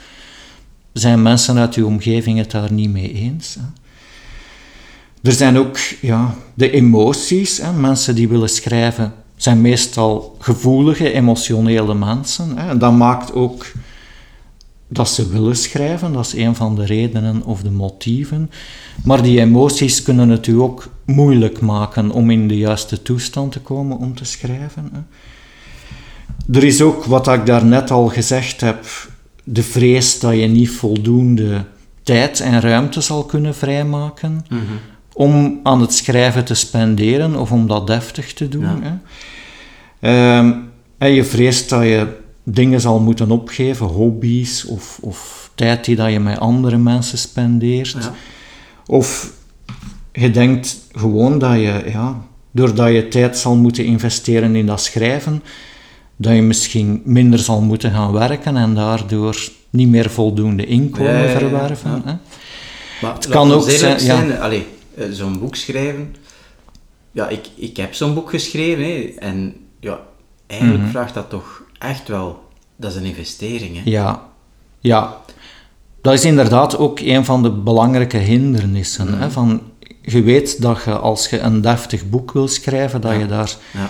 zijn 0.94 1.22
mensen 1.22 1.58
uit 1.58 1.75
je 1.75 1.86
omgeving 1.86 2.38
het 2.38 2.51
daar 2.51 2.72
niet 2.72 2.89
mee 2.89 3.13
eens. 3.13 3.56
Hè. 3.56 3.62
Er 5.22 5.32
zijn 5.32 5.58
ook 5.58 5.78
ja, 6.02 6.36
de 6.54 6.72
emoties. 6.72 7.58
Hè. 7.58 7.74
Mensen 7.74 8.16
die 8.16 8.28
willen 8.28 8.50
schrijven 8.50 9.14
zijn 9.36 9.62
meestal 9.62 10.36
gevoelige, 10.40 11.12
emotionele 11.12 11.94
mensen. 11.94 12.58
Hè. 12.58 12.70
En 12.70 12.80
dat 12.80 12.94
maakt 12.94 13.34
ook 13.34 13.66
dat 14.88 15.10
ze 15.10 15.30
willen 15.30 15.56
schrijven. 15.56 16.14
Dat 16.14 16.26
is 16.26 16.34
een 16.34 16.56
van 16.56 16.76
de 16.76 16.86
redenen 16.86 17.44
of 17.44 17.62
de 17.62 17.72
motieven. 17.72 18.52
Maar 19.04 19.22
die 19.22 19.40
emoties 19.40 20.04
kunnen 20.04 20.30
het 20.30 20.48
u 20.48 20.60
ook 20.60 20.90
moeilijk 21.06 21.62
maken 21.62 22.12
om 22.12 22.30
in 22.30 22.48
de 22.48 22.58
juiste 22.58 23.02
toestand 23.02 23.52
te 23.52 23.60
komen 23.60 23.98
om 23.98 24.16
te 24.16 24.26
schrijven. 24.26 24.90
Hè. 24.94 25.00
Er 26.58 26.64
is 26.64 26.82
ook, 26.82 27.06
wat 27.06 27.28
ik 27.28 27.46
daarnet 27.46 27.92
al 27.92 28.08
gezegd 28.08 28.62
heb, 28.62 28.86
de 29.44 29.64
vrees 29.64 30.20
dat 30.20 30.34
je 30.34 30.48
niet 30.48 30.70
voldoende 30.70 31.66
tijd 32.04 32.40
en 32.40 32.62
ruimte 32.62 33.02
zal 33.02 33.24
kunnen 33.24 33.56
vrijmaken 33.56 34.46
mhm. 34.50 34.62
Om 35.13 35.60
aan 35.63 35.82
het 35.82 35.94
schrijven 35.94 36.46
te 36.46 36.54
spenderen 36.54 37.36
of 37.36 37.51
om 37.51 37.68
dat 37.68 37.88
deftig 37.88 38.34
te 38.34 38.50
doen. 38.50 38.82
Hè. 38.82 38.98
Ehm, 40.00 40.54
en 40.98 41.12
je 41.12 41.24
vreest 41.24 41.70
dat 41.70 41.84
je 41.84 42.08
dingen 42.44 42.82
zal 42.82 43.00
moeten 43.00 43.32
opgeven, 43.32 43.86
hobby's 43.86 44.66
of, 44.66 44.98
of 45.01 45.50
tijd 45.56 45.86
die 45.86 45.96
dat 45.96 46.12
je 46.12 46.20
met 46.20 46.39
andere 46.39 46.78
mensen 46.78 47.18
spendeert. 47.18 47.96
Ja. 48.00 48.13
Of 48.86 49.32
je 50.12 50.32
denkt 50.32 50.78
gewoon 50.92 51.39
dat 51.39 51.54
je, 51.54 51.84
ja, 51.92 52.22
doordat 52.51 52.92
je 52.92 53.08
tijd 53.08 53.38
zal 53.38 53.56
moeten 53.56 53.86
investeren 53.86 54.56
in 54.56 54.66
dat 54.66 54.82
schrijven, 54.82 55.44
dat 56.16 56.34
je 56.34 56.42
misschien 56.42 57.01
minder 57.06 57.39
zal 57.39 57.62
moeten 57.62 57.92
gaan 57.92 58.12
werken 58.12 58.58
en 58.58 58.75
daardoor 58.75 59.50
niet 59.70 59.89
meer 59.89 60.10
voldoende 60.10 60.66
inkomen 60.66 61.30
verwerven. 61.30 62.01
Hè? 62.06 62.13
Maar 63.01 63.13
het 63.13 63.28
kan 63.28 63.51
ook 63.51 63.70
zijn, 63.70 64.00
zijn 64.00 64.28
ja. 64.28 64.50
Eh, 64.50 64.60
zo'n 65.12 65.39
boek 65.39 65.56
schrijven. 65.56 66.15
Ja, 67.12 67.27
ik, 67.27 67.46
ik 67.56 67.77
heb 67.77 67.94
zo'n 67.94 68.13
boek 68.13 68.29
geschreven 68.29 68.84
hè, 68.84 69.13
en 69.20 69.56
ja, 69.79 70.00
eigenlijk 70.48 70.82
mhm. 70.82 70.91
vraagt 70.91 71.13
dat 71.13 71.29
toch 71.29 71.63
echt 71.79 72.08
wel, 72.08 72.44
dat 72.75 72.91
is 72.91 72.98
een 72.98 73.06
investering. 73.06 73.75
Hè? 73.75 73.82
Ja, 73.86 74.22
ja. 74.79 75.18
Dat 76.01 76.13
is 76.13 76.25
inderdaad 76.25 76.77
ook 76.77 77.00
een 77.00 77.25
van 77.25 77.44
de 77.44 77.51
belangrijke 77.51 78.18
hindernissen. 78.18 79.08
Hè, 79.08 79.25
mhm. 79.25 79.29
van, 79.29 79.62
je 80.01 80.22
weet 80.22 80.62
dat 80.62 80.84
je 80.84 80.98
als 80.98 81.29
je 81.29 81.39
een 81.39 81.62
deftig 81.62 82.10
boek 82.10 82.32
wil 82.32 82.48
schrijven, 82.48 83.01
dat 83.01 83.15
je 83.15 83.25
daar 83.25 83.56
ja 83.72 83.89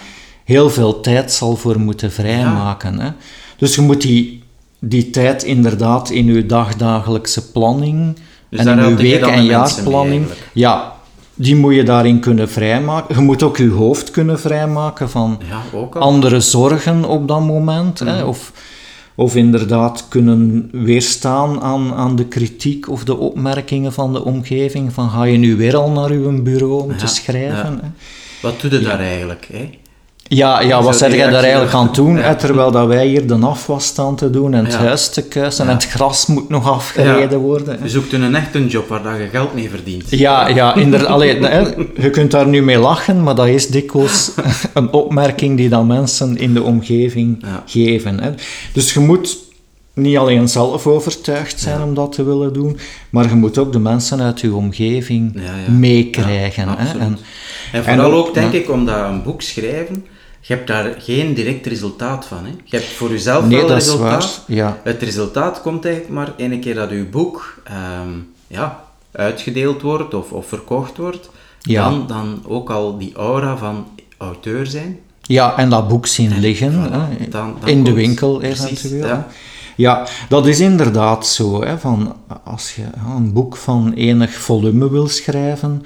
heel 0.49 0.69
veel 0.69 0.99
tijd 0.99 1.31
zal 1.31 1.55
voor 1.55 1.79
moeten 1.79 2.11
vrijmaken. 2.11 2.99
Hè? 2.99 3.09
Dus 3.57 3.75
je 3.75 3.81
moet 3.81 4.01
die, 4.01 4.43
die 4.79 5.09
tijd 5.09 5.43
inderdaad 5.43 6.09
in 6.09 6.25
je 6.25 6.45
dagdagelijkse 6.45 7.51
planning 7.51 8.17
dus 8.49 8.59
en 8.59 8.79
in 8.79 8.89
je 8.89 8.95
week- 8.95 9.25
en 9.25 9.45
jaarplanning, 9.45 10.25
ja, 10.53 10.95
die 11.39 11.55
moet 11.55 11.75
je 11.75 11.83
daarin 11.83 12.19
kunnen 12.19 12.49
vrijmaken. 12.49 13.15
Je 13.15 13.21
moet 13.21 13.43
ook 13.43 13.57
je 13.57 13.69
hoofd 13.69 14.11
kunnen 14.11 14.39
vrijmaken 14.39 15.09
van 15.09 15.39
ja, 15.49 15.89
andere 15.99 16.39
zorgen 16.39 17.05
op 17.05 17.27
dat 17.27 17.41
moment. 17.41 17.99
Hè? 17.99 18.15
Mhm. 18.17 18.27
Of, 18.27 18.53
of 19.15 19.35
inderdaad 19.35 20.05
kunnen 20.09 20.69
weerstaan 20.71 21.61
aan, 21.61 21.93
aan 21.93 22.15
de 22.15 22.25
kritiek 22.25 22.89
of 22.89 23.03
de 23.03 23.17
opmerkingen 23.17 23.93
van 23.93 24.13
de 24.13 24.23
omgeving. 24.23 24.93
Van 24.93 25.09
ga 25.09 25.23
je 25.23 25.37
nu 25.37 25.55
weer 25.55 25.75
al 25.75 25.91
naar 25.91 26.09
uw 26.09 26.43
bureau 26.43 26.81
om 26.81 26.97
te 26.97 27.07
schrijven? 27.07 27.79
Hè? 27.81 27.89
Wat 28.41 28.61
doe 28.61 28.71
je 28.71 28.79
daar 28.79 28.99
eigenlijk? 28.99 29.47
Hè? 29.51 29.69
Ja, 30.31 30.61
ja 30.61 30.83
wat 30.83 30.97
zeg 30.97 31.15
jij 31.15 31.29
daar 31.29 31.43
eigenlijk 31.43 31.73
aan 31.73 31.89
doen? 31.93 32.17
Ja. 32.17 32.35
Terwijl 32.35 32.71
dat 32.71 32.87
wij 32.87 33.07
hier 33.07 33.27
de 33.27 33.35
afwas 33.35 33.85
staan 33.85 34.15
te 34.15 34.29
doen 34.29 34.53
en 34.53 34.65
het 34.65 34.75
huis 34.75 35.09
te 35.09 35.23
kuisen 35.23 35.67
en 35.67 35.73
het 35.73 35.85
gras 35.85 36.25
moet 36.25 36.49
nog 36.49 36.69
afgereden 36.69 37.39
worden. 37.39 37.79
Je 37.83 37.89
zoekt 37.89 38.13
een 38.13 38.35
echt 38.35 38.55
een 38.55 38.67
job 38.67 38.87
waar 38.87 39.21
je 39.21 39.27
geld 39.27 39.53
mee 39.53 39.69
verdient. 39.69 40.09
Ja, 40.09 40.47
ja 40.47 40.75
inderdaad. 40.75 41.21
je 41.95 42.09
kunt 42.11 42.31
daar 42.31 42.47
nu 42.47 42.61
mee 42.61 42.77
lachen, 42.77 43.23
maar 43.23 43.35
dat 43.35 43.47
is 43.47 43.67
dikwijls 43.67 44.31
een 44.73 44.91
opmerking 44.91 45.57
die 45.57 45.69
dan 45.69 45.87
mensen 45.87 46.37
in 46.37 46.53
de 46.53 46.63
omgeving 46.63 47.45
geven. 47.65 48.19
Hè. 48.19 48.31
Dus 48.73 48.93
je 48.93 48.99
moet 48.99 49.37
niet 49.93 50.17
alleen 50.17 50.49
zelf 50.49 50.87
overtuigd 50.87 51.59
zijn 51.59 51.81
om 51.81 51.93
dat 51.93 52.11
te 52.11 52.23
willen 52.23 52.53
doen, 52.53 52.77
maar 53.09 53.29
je 53.29 53.35
moet 53.35 53.57
ook 53.57 53.71
de 53.71 53.79
mensen 53.79 54.21
uit 54.21 54.39
je 54.39 54.53
omgeving 54.53 55.41
meekrijgen. 55.67 56.77
en 56.77 57.17
vooral 57.83 58.13
ook, 58.13 58.33
denk 58.33 58.53
ik, 58.53 58.69
omdat 58.69 59.09
een 59.09 59.23
boek 59.23 59.41
schrijven 59.41 60.05
je 60.39 60.53
hebt 60.53 60.67
daar 60.67 60.95
geen 60.97 61.33
direct 61.33 61.65
resultaat 61.65 62.25
van. 62.25 62.45
Hè? 62.45 62.51
Je 62.63 62.77
hebt 62.77 62.89
voor 62.89 63.09
jezelf 63.09 63.45
nee, 63.45 63.59
wel 63.59 63.69
een 63.69 63.75
resultaat. 63.75 64.43
Ja. 64.47 64.79
Het 64.83 65.01
resultaat 65.01 65.61
komt 65.61 65.85
eigenlijk 65.85 66.15
maar 66.15 66.33
ene 66.37 66.59
keer 66.59 66.75
dat 66.75 66.89
je 66.89 67.03
boek 67.03 67.61
ehm, 67.63 68.09
ja, 68.47 68.83
uitgedeeld 69.11 69.81
wordt 69.81 70.13
of, 70.13 70.31
of 70.31 70.47
verkocht 70.47 70.97
wordt. 70.97 71.29
Ja. 71.61 71.89
Dan, 71.89 72.07
dan 72.07 72.43
ook 72.47 72.69
al 72.69 72.97
die 72.97 73.13
aura 73.15 73.57
van 73.57 73.87
auteur 74.17 74.65
zijn. 74.65 74.99
Ja, 75.21 75.57
en 75.57 75.69
dat 75.69 75.87
boek 75.87 76.07
zien 76.07 76.39
liggen 76.39 76.73
hè, 76.73 76.89
dan, 77.29 77.55
dan 77.59 77.67
in 77.69 77.83
de 77.83 77.93
winkel 77.93 78.41
eventueel. 78.41 79.07
Ja. 79.07 79.27
ja, 79.75 80.07
dat 80.29 80.47
is 80.47 80.59
inderdaad 80.59 81.27
zo. 81.27 81.63
Hè, 81.63 81.79
van 81.79 82.15
als 82.43 82.75
je 82.75 82.83
een 83.15 83.33
boek 83.33 83.55
van 83.55 83.93
enig 83.93 84.31
volume 84.31 84.89
wil 84.89 85.07
schrijven, 85.07 85.83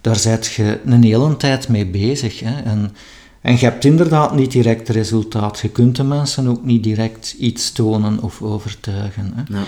daar 0.00 0.16
zit 0.16 0.52
je 0.52 0.80
een 0.84 1.02
hele 1.02 1.36
tijd 1.36 1.68
mee 1.68 1.86
bezig. 1.86 2.40
Hè, 2.40 2.62
en 2.62 2.96
en 3.44 3.52
je 3.52 3.64
hebt 3.64 3.84
inderdaad 3.84 4.34
niet 4.34 4.52
direct 4.52 4.88
resultaat. 4.88 5.60
Je 5.60 5.68
kunt 5.68 5.96
de 5.96 6.02
mensen 6.02 6.48
ook 6.48 6.64
niet 6.64 6.82
direct 6.82 7.34
iets 7.38 7.72
tonen 7.72 8.22
of 8.22 8.42
overtuigen. 8.42 9.32
Hè. 9.34 9.56
Ja. 9.56 9.64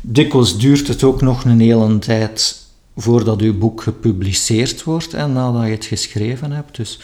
Dikwijls 0.00 0.58
duurt 0.58 0.88
het 0.88 1.02
ook 1.02 1.20
nog 1.20 1.44
een 1.44 1.60
hele 1.60 1.98
tijd 1.98 2.56
voordat 2.96 3.40
je 3.40 3.52
boek 3.52 3.82
gepubliceerd 3.82 4.84
wordt 4.84 5.14
en 5.14 5.32
nadat 5.32 5.64
je 5.64 5.70
het 5.70 5.84
geschreven 5.84 6.52
hebt. 6.52 6.76
Dus 6.76 7.00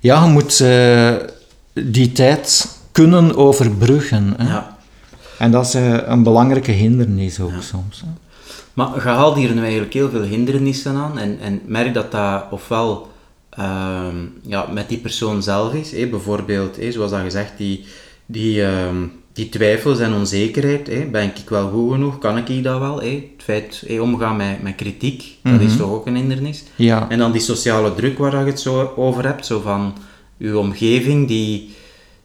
ja, 0.00 0.24
je 0.24 0.30
moet 0.30 0.58
uh, 0.58 1.14
die 1.72 2.12
tijd 2.12 2.78
kunnen 2.92 3.36
overbruggen. 3.36 4.34
Hè. 4.36 4.48
Ja. 4.48 4.76
En 5.38 5.50
dat 5.50 5.66
is 5.66 5.74
uh, 5.74 5.96
een 6.06 6.22
belangrijke 6.22 6.72
hindernis 6.72 7.40
ook 7.40 7.62
soms. 7.62 8.00
Hè. 8.00 8.08
Maar 8.72 8.94
je 8.94 9.00
haalt 9.00 9.36
hier 9.36 9.54
nu 9.54 9.60
eigenlijk 9.60 9.92
heel 9.92 10.10
veel 10.10 10.22
hindernissen 10.22 10.96
aan 10.96 11.18
en, 11.18 11.38
en 11.40 11.60
merk 11.66 11.94
dat 11.94 12.12
dat 12.12 12.44
ofwel 12.50 13.08
Ehm, 13.58 14.16
ja, 14.42 14.66
met 14.72 14.88
die 14.88 14.98
persoon 14.98 15.42
zelf 15.42 15.74
is. 15.74 15.90
Bijvoorbeeld, 16.10 16.78
zoals 16.90 17.12
al 17.12 17.20
gezegd, 17.20 17.52
die, 17.56 17.84
die, 18.26 18.60
uh, 18.60 18.68
die 19.32 19.48
twijfels 19.48 19.98
en 19.98 20.14
onzekerheid. 20.14 21.10
Ben 21.12 21.24
ik 21.24 21.48
wel 21.48 21.70
goed 21.70 21.92
genoeg? 21.92 22.18
Kan 22.18 22.38
ik 22.38 22.64
dat 22.64 22.78
wel? 22.78 23.00
Het 23.00 23.22
feit 23.36 23.86
omgaan 24.00 24.36
met, 24.36 24.62
met 24.62 24.74
kritiek, 24.74 25.24
dat 25.42 25.60
is 25.60 25.70
mhm. 25.70 25.78
toch 25.78 25.90
ook 25.90 26.06
een 26.06 26.16
hindernis. 26.16 26.64
Ja. 26.76 27.08
En 27.08 27.18
dan 27.18 27.32
die 27.32 27.40
sociale 27.40 27.94
druk 27.94 28.18
waar 28.18 28.38
je 28.38 28.50
het 28.50 28.60
zo 28.60 28.92
over 28.96 29.24
hebt, 29.24 29.46
zo 29.46 29.60
van 29.60 29.94
uw 30.38 30.58
omgeving 30.58 31.28
die, 31.28 31.74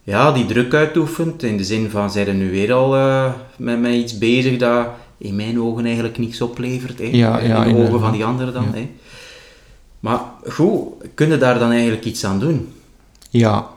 ja, 0.03 0.31
die 0.31 0.45
druk 0.45 0.73
uitoefent. 0.73 1.43
In 1.43 1.57
de 1.57 1.63
zin 1.63 1.89
van, 1.89 2.11
zijn 2.11 2.27
er 2.27 2.33
nu 2.33 2.51
weer 2.51 2.73
al 2.73 2.95
uh, 2.95 3.31
met, 3.57 3.79
met 3.79 3.93
iets 3.93 4.17
bezig 4.17 4.57
dat 4.57 4.87
in 5.17 5.35
mijn 5.35 5.61
ogen 5.61 5.85
eigenlijk 5.85 6.17
niets 6.17 6.41
oplevert. 6.41 6.99
Hè? 6.99 7.09
Ja, 7.11 7.39
ja, 7.39 7.65
in 7.65 7.75
de 7.75 7.81
ogen 7.81 7.99
van 7.99 8.11
die 8.11 8.25
anderen 8.25 8.53
dan. 8.53 8.73
Hè? 8.73 8.89
Maar 10.03 10.19
goed, 10.47 10.79
kun 11.13 11.29
je 11.29 11.37
daar 11.37 11.59
dan 11.59 11.71
eigenlijk 11.71 12.05
iets 12.05 12.23
aan 12.23 12.39
doen? 12.39 12.73
Ja. 13.29 13.67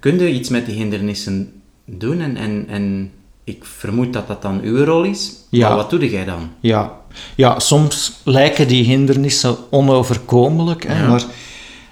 Kun 0.00 0.18
je 0.18 0.32
iets 0.32 0.48
met 0.48 0.66
die 0.66 0.74
hindernissen 0.74 1.52
doen? 1.84 2.20
En, 2.20 2.36
en, 2.36 2.64
en 2.68 3.12
ik 3.44 3.64
vermoed 3.64 4.12
dat 4.12 4.26
dat 4.26 4.42
dan 4.42 4.60
uw 4.62 4.84
rol 4.84 5.02
is. 5.02 5.32
Ja. 5.48 5.68
Maar 5.68 5.76
wat 5.76 5.90
doe 5.90 6.10
jij 6.10 6.24
dan? 6.24 6.50
Ja, 6.60 6.92
ja 7.34 7.58
soms 7.58 8.12
lijken 8.24 8.68
die 8.68 8.84
hindernissen 8.84 9.56
onoverkomelijk. 9.70 10.84
Hè, 10.86 11.08
Maar 11.08 11.24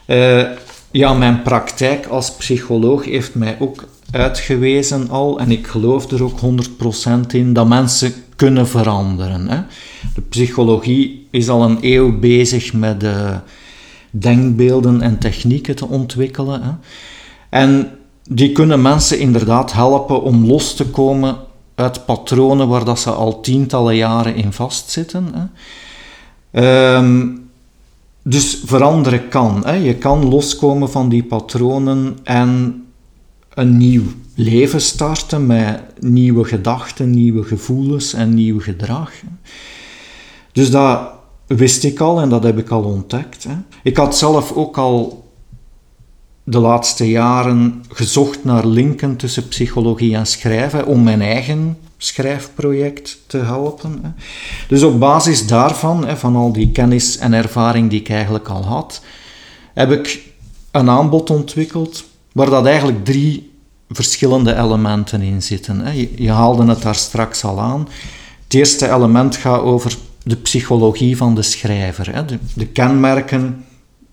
uh, 0.07 0.47
ja, 0.91 1.13
mijn 1.15 1.43
praktijk 1.43 2.07
als 2.07 2.33
psycholoog 2.33 3.05
heeft 3.05 3.35
mij 3.35 3.57
ook 3.59 3.85
uitgewezen 4.11 5.11
al, 5.11 5.39
en 5.39 5.51
ik 5.51 5.67
geloof 5.67 6.11
er 6.11 6.25
ook 6.25 6.39
100% 6.41 7.27
in, 7.29 7.53
dat 7.53 7.69
mensen 7.69 8.13
kunnen 8.37 8.69
veranderen. 8.69 9.49
Hè. 9.49 9.61
De 10.15 10.21
psychologie 10.21 11.27
is 11.31 11.49
al 11.49 11.63
een 11.63 11.79
eeuw 11.81 12.19
bezig 12.19 12.73
met... 12.73 13.03
Uh, 13.03 13.37
denkbeelden 14.11 15.03
en 15.03 15.19
technieken 15.19 15.77
te 15.77 15.87
ontwikkelen. 15.87 16.63
Hè. 16.63 16.71
En 17.49 17.91
die 18.29 18.53
kunnen 18.53 18.83
mensen 18.83 19.19
inderdaad 19.19 19.73
helpen 19.73 20.23
om 20.23 20.47
los 20.47 20.75
te 20.75 20.87
komen 20.87 21.37
uit 21.75 22.07
patronen 22.07 22.69
waar 22.69 22.85
dat 22.85 23.01
ze 23.01 23.11
al 23.11 23.41
tientallen 23.41 23.97
jaren 23.97 24.35
in 24.35 24.53
vastzitten. 24.53 25.33
Hè. 25.35 25.47
Ehm, 26.51 27.27
dus 28.23 28.63
veranderen 28.65 29.29
kan. 29.29 29.63
Hè. 29.65 29.73
Je 29.73 29.95
kan 29.95 30.29
loskomen 30.29 30.91
van 30.91 31.09
die 31.09 31.23
patronen 31.23 32.17
en 32.23 32.83
een 33.55 33.77
nieuw 33.77 34.03
leven 34.35 34.81
starten 34.81 35.47
met 35.47 35.81
nieuwe 36.01 36.45
gedachten, 36.45 37.11
nieuwe 37.11 37.45
gevoelens 37.45 38.13
en 38.13 38.35
nieuw 38.35 38.61
gedrag. 38.61 39.13
Dus 40.53 40.71
dat 40.71 41.11
wist 41.49 41.85
ik 41.85 42.01
al 42.01 42.21
en 42.21 42.29
dat 42.29 42.43
heb 42.43 42.59
ik 42.59 42.71
al 42.71 42.83
ontdekt. 42.83 43.45
Hè. 43.45 43.55
Ik 43.83 43.97
had 43.97 44.17
zelf 44.17 44.53
ook 44.53 44.79
al 44.79 45.27
de 46.45 46.59
laatste 46.59 47.11
jaren 47.11 47.85
gezocht 47.89 48.45
naar 48.45 48.67
linken 48.67 49.17
tussen 49.17 49.49
psychologie 49.49 50.15
en 50.15 50.27
schrijven 50.27 50.87
om 50.87 51.03
mijn 51.03 51.23
eigen 51.23 51.79
schrijfproject 51.99 53.19
te 53.27 53.39
helpen. 53.39 54.17
Dus 54.69 54.83
op 54.83 55.01
basis 55.01 55.47
daarvan, 55.47 56.17
van 56.17 56.37
al 56.37 56.53
die 56.53 56.71
kennis 56.71 57.19
en 57.19 57.33
ervaring 57.33 57.91
die 57.91 58.01
ik 58.01 58.09
eigenlijk 58.09 58.49
al 58.49 58.65
had, 58.65 59.03
heb 59.75 59.91
ik 59.91 60.21
een 60.71 60.91
aanbod 60.91 61.31
ontwikkeld 61.31 62.05
waar 62.33 62.51
dat 62.51 62.67
eigenlijk 62.67 63.05
drie 63.05 63.53
verschillende 63.91 64.57
elementen 64.57 65.23
in 65.23 65.43
zitten. 65.43 65.85
Je 66.17 66.31
haalde 66.31 66.67
het 66.67 66.83
daar 66.83 66.95
straks 66.95 67.45
al 67.45 67.61
aan. 67.61 67.89
Het 68.45 68.55
eerste 68.55 68.91
element 68.91 69.37
gaat 69.37 69.61
over 69.61 69.97
de 70.29 70.37
psychologie 70.37 71.17
van 71.17 71.35
de 71.35 71.43
schrijver. 71.43 72.27
De, 72.27 72.39
de 72.55 72.67
kenmerken 72.67 73.65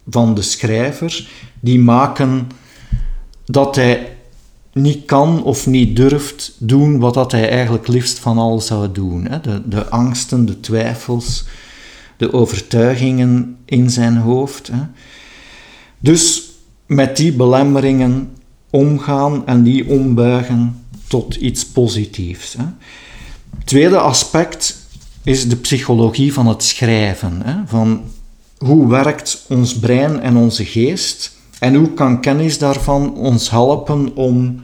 van 0.10 0.36
de 0.36 0.42
schrijver 0.42 1.28
die 1.60 1.80
maken 1.80 2.48
dat 3.46 3.76
hij 3.76 4.16
niet 4.74 5.06
kan 5.06 5.44
of 5.44 5.68
niet 5.68 5.96
durft 5.96 6.56
doen 6.58 7.00
wat 7.00 7.14
dat 7.14 7.32
hij 7.32 7.50
eigenlijk 7.50 7.88
liefst 7.88 8.20
van 8.20 8.38
al 8.38 8.60
zou 8.60 8.92
doen. 8.92 9.28
De, 9.42 9.62
de 9.68 9.90
angsten, 9.90 10.46
de 10.46 10.60
twijfels, 10.60 11.46
de 12.18 12.34
overtuigingen 12.34 13.58
in 13.66 13.90
zijn 13.90 14.18
hoofd. 14.18 14.72
Dus 16.00 16.44
met 16.86 17.18
die 17.18 17.34
belemmeringen 17.34 18.30
omgaan 18.70 19.48
en 19.48 19.64
die 19.64 19.90
ombuigen 19.90 20.86
tot 21.08 21.36
iets 21.36 21.66
positiefs. 21.66 22.54
Hè. 22.54 22.64
Tweede 23.64 23.98
aspect 23.98 24.85
is 25.26 25.50
de 25.50 25.56
psychologie 25.56 26.34
van 26.34 26.48
het 26.48 26.64
schrijven. 26.64 27.42
Hè. 27.44 27.56
Van 27.66 28.02
hoe 28.58 28.88
werkt 28.88 29.46
ons 29.50 29.80
brein 29.80 30.20
en 30.20 30.36
onze 30.36 30.66
geest 30.66 31.36
en 31.60 31.76
hoe 31.76 31.94
kan 31.94 32.22
kennis 32.22 32.58
daarvan 32.58 33.16
ons 33.16 33.50
helpen 33.50 34.16
om 34.16 34.64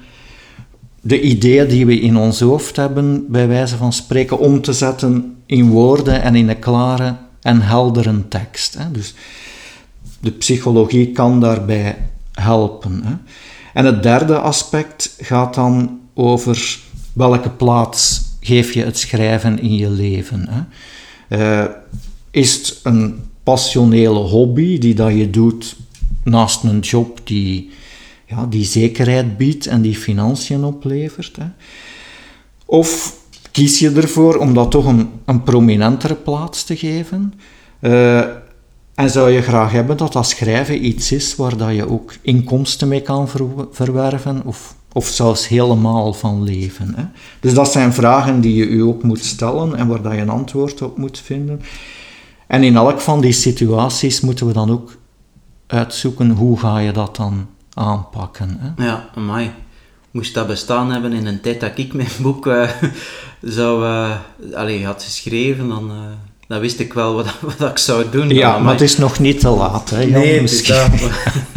de 1.02 1.22
ideeën 1.22 1.68
die 1.68 1.86
we 1.86 2.00
in 2.00 2.18
ons 2.18 2.40
hoofd 2.40 2.76
hebben, 2.76 3.26
bij 3.30 3.48
wijze 3.48 3.78
van 3.78 3.94
spreken, 3.94 4.40
om 4.40 4.62
te 4.62 4.74
zetten 4.74 5.36
in 5.46 5.70
woorden 5.70 6.22
en 6.22 6.36
in 6.36 6.50
een 6.50 6.60
klare 6.60 7.16
en 7.42 7.62
heldere 7.62 8.28
tekst. 8.28 8.78
Hè. 8.78 8.92
Dus 8.92 9.14
de 10.20 10.32
psychologie 10.32 11.12
kan 11.12 11.40
daarbij 11.40 11.98
helpen. 12.32 13.02
Hè. 13.04 13.14
En 13.74 13.86
het 13.86 14.04
derde 14.04 14.38
aspect 14.38 15.16
gaat 15.20 15.54
dan 15.54 16.00
over 16.14 16.80
welke 17.14 17.50
plaats 17.50 18.31
geef 18.52 18.74
je 18.74 18.84
het 18.84 18.98
schrijven 18.98 19.62
in 19.62 19.76
je 19.76 19.90
leven. 19.90 20.48
Hè. 20.50 20.62
Uh, 21.30 21.70
is 22.32 22.54
het 22.54 22.80
een 22.84 23.24
passionele 23.44 24.20
hobby 24.20 24.78
die 24.78 24.94
dat 24.94 25.14
je 25.14 25.30
doet 25.30 25.76
naast 26.24 26.64
een 26.64 26.80
job 26.80 27.20
die, 27.24 27.70
ja, 28.28 28.46
die 28.46 28.66
zekerheid 28.66 29.38
biedt 29.38 29.68
en 29.68 29.82
die 29.82 29.96
financiën 29.96 30.64
oplevert? 30.64 31.36
Hè. 31.36 31.46
Of 32.66 33.16
kies 33.52 33.80
je 33.80 33.92
ervoor 33.92 34.36
om 34.36 34.54
dat 34.54 34.72
toch 34.72 34.86
een, 34.86 35.10
een 35.26 35.44
prominentere 35.44 36.16
plaats 36.16 36.64
te 36.64 36.76
geven? 36.76 37.34
Uh, 37.80 38.20
en 38.96 39.10
zou 39.10 39.32
je 39.32 39.42
graag 39.42 39.72
hebben 39.72 39.98
dat 39.98 40.14
dat 40.14 40.28
schrijven 40.28 40.86
iets 40.86 41.12
is 41.12 41.36
waar 41.36 41.58
dat 41.58 41.76
je 41.76 41.90
ook 41.90 42.14
inkomsten 42.22 42.88
mee 42.88 43.02
kan 43.02 43.30
verwerven 43.72 44.42
of, 44.46 44.76
of 44.94 45.08
zelfs 45.08 45.48
helemaal 45.48 46.14
van 46.14 46.44
leven? 46.44 46.94
Hè? 46.96 47.04
Dus 47.40 47.54
dat 47.54 47.72
zijn 47.72 47.94
vragen 47.94 48.42
die 48.42 48.56
je 48.56 48.66
u 48.66 48.82
ook 48.82 49.04
moet 49.04 49.24
stellen 49.24 49.76
en 49.76 49.88
waar 49.88 50.02
dat 50.02 50.14
je 50.14 50.18
een 50.18 50.30
antwoord 50.30 50.82
op 50.82 50.98
moet 50.98 51.20
vinden. 51.20 51.62
En 52.48 52.64
in 52.64 52.76
elk 52.76 53.00
van 53.00 53.22
die 53.22 53.32
situaties 53.32 54.22
moeten 54.22 54.48
we 54.48 54.54
dan 54.54 54.72
ook 54.72 54.98
uitzoeken 55.68 56.30
hoe 56.30 56.60
ga 56.60 56.80
je 56.80 56.92
dat 56.92 57.16
dan 57.16 57.48
aanpakken. 57.74 58.58
Hè? 58.60 58.86
Ja, 58.86 59.10
amai. 59.16 59.52
Moest 60.12 60.34
dat 60.34 60.48
bestaan 60.48 60.92
hebben 60.92 61.14
in 61.14 61.26
een 61.26 61.42
tijd 61.42 61.60
dat 61.60 61.72
ik 61.76 61.94
mijn 61.94 62.08
boek 62.22 62.46
uh, 62.48 62.70
zou, 63.42 63.84
uh, 63.84 64.16
allez, 64.54 64.84
had 64.84 65.04
geschreven, 65.04 65.68
dan... 65.68 65.92
Uh 65.92 65.98
dan 66.52 66.60
wist 66.60 66.80
ik 66.80 66.94
wel 66.94 67.14
wat, 67.14 67.28
wat 67.60 67.70
ik 67.70 67.78
zou 67.78 68.06
doen. 68.12 68.30
Ja, 68.30 68.60
maar, 68.60 68.72
het 68.72 68.82
is 68.82 68.98
nog 68.98 69.20
niet 69.20 69.40
te 69.40 69.50
laat. 69.50 69.90
Hè, 69.90 70.06
nee, 70.06 70.42
misschien. 70.42 70.76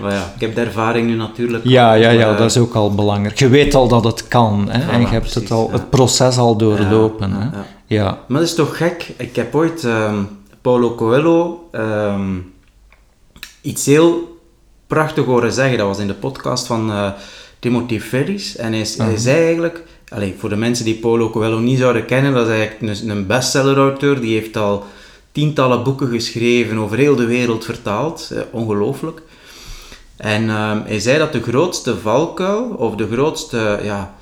maar, 0.00 0.12
ja, 0.12 0.32
ik 0.34 0.40
heb 0.40 0.54
de 0.54 0.60
ervaring 0.60 1.06
nu 1.06 1.14
natuurlijk. 1.14 1.64
Ja, 1.64 1.92
ja, 1.92 2.10
ja, 2.10 2.34
dat 2.36 2.50
is 2.50 2.58
ook 2.58 2.74
al 2.74 2.94
belangrijk. 2.94 3.38
Je 3.38 3.48
weet 3.48 3.74
al 3.74 3.88
dat 3.88 4.04
het 4.04 4.28
kan 4.28 4.70
hè, 4.70 4.90
en 4.90 5.00
je 5.00 5.06
hebt 5.06 5.34
het, 5.34 5.50
al, 5.50 5.70
het 5.72 5.90
proces 5.90 6.36
al 6.36 6.56
doorlopen. 6.56 7.30
Ja, 7.30 7.50
hè. 7.52 7.58
Ja, 7.86 8.18
Maar 8.28 8.40
dat 8.40 8.48
is 8.48 8.54
toch 8.54 8.76
gek? 8.76 9.12
Ik 9.16 9.36
heb 9.36 9.54
ooit 9.54 9.84
um, 9.84 10.28
Paulo 10.60 10.94
Coelho 10.94 11.68
um, 11.72 12.52
iets 13.60 13.86
heel 13.86 14.38
prachtig 14.86 15.24
horen 15.24 15.52
zeggen. 15.52 15.78
Dat 15.78 15.86
was 15.86 15.98
in 15.98 16.06
de 16.06 16.14
podcast 16.14 16.66
van 16.66 16.90
uh, 16.90 17.10
Timothy 17.58 18.00
Ferris. 18.00 18.56
En 18.56 18.72
hij, 18.72 18.86
hij 18.96 19.16
zei 19.16 19.44
eigenlijk 19.44 19.84
Allee, 20.10 20.34
voor 20.38 20.48
de 20.48 20.56
mensen 20.56 20.84
die 20.84 20.94
Paulo 20.94 21.30
Coelho 21.30 21.58
niet 21.58 21.78
zouden 21.78 22.04
kennen, 22.04 22.32
dat 22.32 22.46
is 22.46 22.52
eigenlijk 22.52 23.02
een, 23.02 23.10
een 23.10 23.26
bestseller-auteur. 23.26 24.20
Die 24.20 24.38
heeft 24.38 24.56
al 24.56 24.84
tientallen 25.32 25.82
boeken 25.82 26.08
geschreven, 26.08 26.78
over 26.78 26.98
heel 26.98 27.16
de 27.16 27.26
wereld 27.26 27.64
vertaald. 27.64 28.30
Eh, 28.34 28.42
ongelooflijk. 28.50 29.22
En 30.20 30.50
ehm, 30.50 30.80
hij 30.84 31.00
zei 31.00 31.18
dat 31.18 31.32
de 31.32 31.42
grootste 31.42 31.98
valkuil, 31.98 32.64
of 32.64 32.94
de 32.94 33.08
grootste 33.12 33.80
ja, 33.82 34.14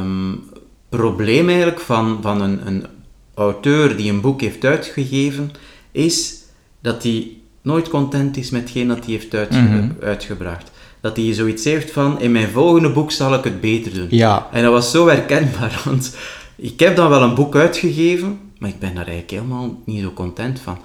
um, 0.00 0.44
probleem 0.88 1.48
eigenlijk 1.48 1.80
van, 1.80 2.18
van 2.22 2.40
een, 2.40 2.66
een 2.66 2.86
auteur 3.34 3.96
die 3.96 4.10
een 4.10 4.20
boek 4.20 4.40
heeft 4.40 4.64
uitgegeven, 4.64 5.50
is 5.92 6.34
dat 6.80 7.02
hij 7.02 7.36
nooit 7.62 7.88
content 7.88 8.36
is 8.36 8.50
met 8.50 8.60
hetgeen 8.60 8.88
dat 8.88 9.04
hij 9.04 9.14
heeft 9.14 9.50
mhm. 9.50 9.90
uitgebracht 10.00 10.70
dat 11.02 11.16
hij 11.16 11.32
zoiets 11.32 11.64
heeft 11.64 11.90
van, 11.90 12.20
in 12.20 12.32
mijn 12.32 12.48
volgende 12.48 12.90
boek 12.90 13.10
zal 13.10 13.34
ik 13.34 13.44
het 13.44 13.60
beter 13.60 13.94
doen. 13.94 14.06
Ja. 14.10 14.48
En 14.52 14.62
dat 14.62 14.72
was 14.72 14.90
zo 14.90 15.08
herkenbaar, 15.08 15.80
want 15.84 16.16
ik 16.56 16.80
heb 16.80 16.96
dan 16.96 17.08
wel 17.08 17.22
een 17.22 17.34
boek 17.34 17.56
uitgegeven, 17.56 18.38
maar 18.58 18.68
ik 18.68 18.78
ben 18.78 18.94
daar 18.94 19.06
eigenlijk 19.06 19.30
helemaal 19.30 19.80
niet 19.84 20.02
zo 20.02 20.12
content 20.12 20.60
van. 20.60 20.78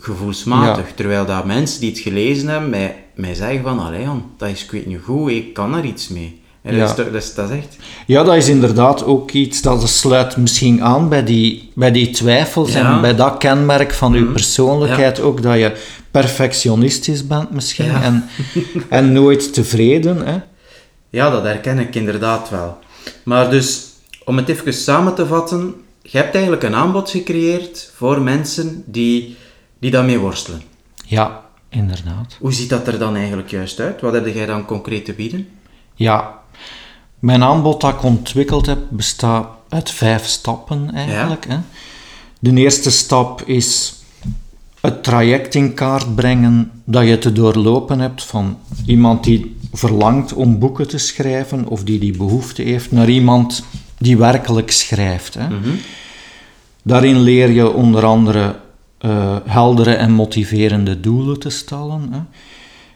Gevoelsmatig. 0.00 0.92
Terwijl 0.94 1.26
dat 1.26 1.44
mensen 1.44 1.80
die 1.80 1.90
het 1.90 1.98
gelezen 1.98 2.48
hebben, 2.48 2.70
mij, 2.70 3.01
mij 3.22 3.34
zeggen 3.34 3.62
van, 3.62 3.78
allee 3.78 4.02
Jan, 4.02 4.30
dat 4.36 4.48
is 4.48 4.64
ik 4.64 4.70
weet 4.70 4.86
niet 4.86 5.00
goed, 5.04 5.30
ik 5.30 5.54
kan 5.54 5.74
er 5.74 5.84
iets 5.84 6.08
mee. 6.08 6.40
En 6.62 6.74
ja. 6.76 6.86
dat, 6.86 6.98
is, 7.14 7.34
dat, 7.34 7.50
is, 7.50 7.56
echt... 7.56 7.76
Ja, 8.06 8.22
dat 8.22 8.34
is 8.34 8.48
inderdaad 8.48 9.04
ook 9.04 9.30
iets 9.30 9.62
dat 9.62 9.88
sluit 9.88 10.36
misschien 10.36 10.82
aan 10.82 11.08
bij 11.08 11.24
die, 11.24 11.70
bij 11.74 11.90
die 11.90 12.10
twijfels 12.10 12.74
en 12.74 13.00
bij 13.00 13.14
dat 13.14 13.36
kenmerk 13.38 13.92
van 13.92 14.12
uw 14.12 14.24
mhm. 14.24 14.32
persoonlijkheid 14.32 15.20
ook, 15.20 15.42
dat 15.42 15.58
je 15.58 15.76
perfectionistisch 16.10 17.26
bent 17.26 17.50
misschien 17.50 17.90
en, 17.90 18.24
en 18.88 19.12
nooit 19.12 19.54
tevreden. 19.54 20.26
Hè? 20.26 20.38
Ja, 21.10 21.30
dat 21.30 21.42
herken 21.42 21.78
ik 21.78 21.94
inderdaad 21.94 22.50
wel. 22.50 22.78
Maar 23.22 23.50
dus, 23.50 23.82
om 24.24 24.36
het 24.36 24.48
even 24.48 24.74
samen 24.74 25.14
te 25.14 25.26
vatten, 25.26 25.74
je 26.02 26.18
hebt 26.18 26.34
eigenlijk 26.34 26.62
een 26.62 26.74
aanbod 26.74 27.10
gecreëerd 27.10 27.90
voor 27.94 28.20
mensen 28.20 28.82
die, 28.86 29.36
die 29.78 29.90
daarmee 29.90 30.18
worstelen. 30.18 30.62
Ja, 31.06 31.41
inderdaad. 31.72 32.36
Hoe 32.40 32.52
ziet 32.52 32.70
dat 32.70 32.86
er 32.86 32.98
dan 32.98 33.16
eigenlijk 33.16 33.50
juist 33.50 33.80
uit? 33.80 34.00
Wat 34.00 34.12
heb 34.12 34.26
jij 34.26 34.46
dan 34.46 34.64
concreet 34.64 35.04
te 35.04 35.12
bieden? 35.12 35.48
Ja, 35.94 36.38
mijn 37.18 37.42
aanbod 37.42 37.80
dat 37.80 37.92
ik 37.92 38.02
ontwikkeld 38.02 38.66
heb 38.66 38.78
bestaat 38.90 39.48
uit 39.68 39.90
vijf 39.90 40.26
stappen 40.26 40.94
eigenlijk. 40.94 41.46
Hè. 41.48 41.56
De 42.38 42.52
eerste 42.54 42.90
stap 42.90 43.42
is 43.42 43.94
het 44.80 45.02
traject 45.02 45.54
in 45.54 45.74
kaart 45.74 46.14
brengen 46.14 46.70
dat 46.84 47.06
je 47.06 47.18
te 47.18 47.32
doorlopen 47.32 48.00
hebt 48.00 48.24
van 48.24 48.58
iemand 48.86 49.24
die 49.24 49.56
verlangt 49.72 50.32
om 50.32 50.58
boeken 50.58 50.88
te 50.88 50.98
schrijven 50.98 51.66
of 51.66 51.84
die 51.84 51.98
die 51.98 52.16
behoefte 52.16 52.62
heeft, 52.62 52.92
naar 52.92 53.08
iemand 53.08 53.64
die 53.98 54.16
werkelijk 54.16 54.70
schrijft. 54.70 55.34
Hè. 55.34 55.48
Mhm. 55.48 55.70
Daarin 56.82 57.20
leer 57.20 57.50
je 57.50 57.72
onder 57.72 58.04
andere 58.04 58.56
uh, 59.04 59.36
heldere 59.44 59.94
en 59.94 60.12
motiverende 60.12 61.00
doelen 61.00 61.38
te 61.38 61.50
stellen. 61.50 62.08
Hè. 62.10 62.18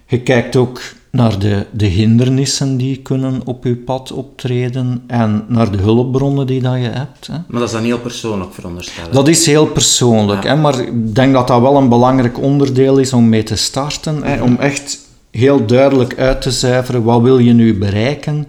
Je 0.07 0.21
kijkt 0.21 0.57
ook 0.57 0.81
naar 1.11 1.39
de, 1.39 1.67
de 1.71 1.87
hindernissen 1.87 2.77
die 2.77 2.97
kunnen 2.97 3.41
op 3.45 3.65
je 3.65 3.77
pad 3.77 4.13
optreden 4.13 5.03
en 5.07 5.45
naar 5.49 5.71
de 5.71 5.79
hulpbronnen 5.79 6.47
die 6.47 6.61
dat 6.61 6.75
je 6.75 6.89
hebt. 6.89 7.27
Hè. 7.27 7.33
Maar 7.33 7.61
dat 7.61 7.69
is 7.69 7.75
dan 7.75 7.85
heel 7.85 7.99
persoonlijk 7.99 8.55
veronderstellen? 8.55 9.13
Dat 9.13 9.29
is 9.29 9.47
heel 9.47 9.67
persoonlijk, 9.67 10.45
hè, 10.45 10.57
maar 10.57 10.81
ik 10.81 11.15
denk 11.15 11.33
dat 11.33 11.49
dat 11.49 11.61
wel 11.61 11.77
een 11.77 11.89
belangrijk 11.89 12.41
onderdeel 12.41 12.99
is 12.99 13.13
om 13.13 13.29
mee 13.29 13.43
te 13.43 13.57
starten. 13.57 14.23
Hè, 14.23 14.43
om 14.43 14.57
echt 14.57 14.99
heel 15.31 15.67
duidelijk 15.67 16.19
uit 16.19 16.43
te 16.43 16.51
zuiveren 16.51 17.03
wat 17.03 17.23
wil 17.23 17.39
je 17.39 17.53
nu 17.53 17.79
bereiken 17.79 18.49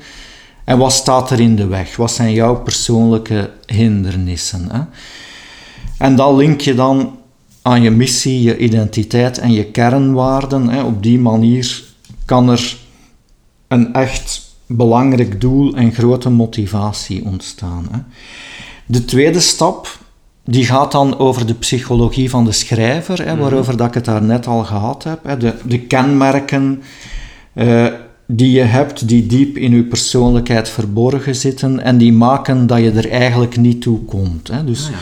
en 0.63 0.77
wat 0.77 0.93
staat 0.93 1.31
er 1.31 1.39
in 1.39 1.55
de 1.55 1.67
weg? 1.67 1.95
Wat 1.95 2.11
zijn 2.11 2.33
jouw 2.33 2.61
persoonlijke 2.61 3.49
hindernissen? 3.65 4.67
Hè? 4.71 4.81
En 5.97 6.15
dat 6.15 6.35
link 6.35 6.61
je 6.61 6.75
dan 6.75 7.17
aan 7.67 7.81
je 7.81 7.91
missie, 7.91 8.41
je 8.41 8.57
identiteit 8.57 9.37
en 9.37 9.51
je 9.51 9.65
kernwaarden. 9.65 10.69
Hè. 10.69 10.83
Op 10.83 11.03
die 11.03 11.19
manier 11.19 11.83
kan 12.25 12.49
er 12.49 12.77
een 13.67 13.93
echt 13.93 14.55
belangrijk 14.65 15.41
doel 15.41 15.75
en 15.75 15.93
grote 15.93 16.29
motivatie 16.29 17.25
ontstaan. 17.25 17.87
Hè. 17.91 17.99
De 18.85 19.05
tweede 19.05 19.39
stap 19.39 19.99
die 20.43 20.65
gaat 20.65 20.91
dan 20.91 21.17
over 21.17 21.45
de 21.45 21.53
psychologie 21.53 22.29
van 22.29 22.45
de 22.45 22.51
schrijver, 22.51 23.25
hè, 23.25 23.37
waarover 23.37 23.73
mhm. 23.73 23.77
dat 23.77 23.87
ik 23.87 23.93
het 23.93 24.05
daar 24.05 24.23
net 24.23 24.47
al 24.47 24.63
gehad 24.63 25.03
heb. 25.03 25.19
Hè. 25.23 25.37
De, 25.37 25.53
de 25.65 25.79
kenmerken 25.79 26.81
uh, 27.53 27.85
die 28.27 28.51
je 28.51 28.63
hebt, 28.63 29.07
die 29.07 29.25
diep 29.25 29.57
in 29.57 29.71
je 29.71 29.83
persoonlijkheid 29.83 30.69
verborgen 30.69 31.35
zitten 31.35 31.83
en 31.83 31.97
die 31.97 32.13
maken 32.13 32.67
dat 32.67 32.79
je 32.79 32.91
er 32.91 33.09
eigenlijk 33.09 33.57
niet 33.57 33.81
toe 33.81 33.99
komt. 33.99 34.47
Hè. 34.47 34.63
Dus, 34.63 34.87
ah, 34.87 34.93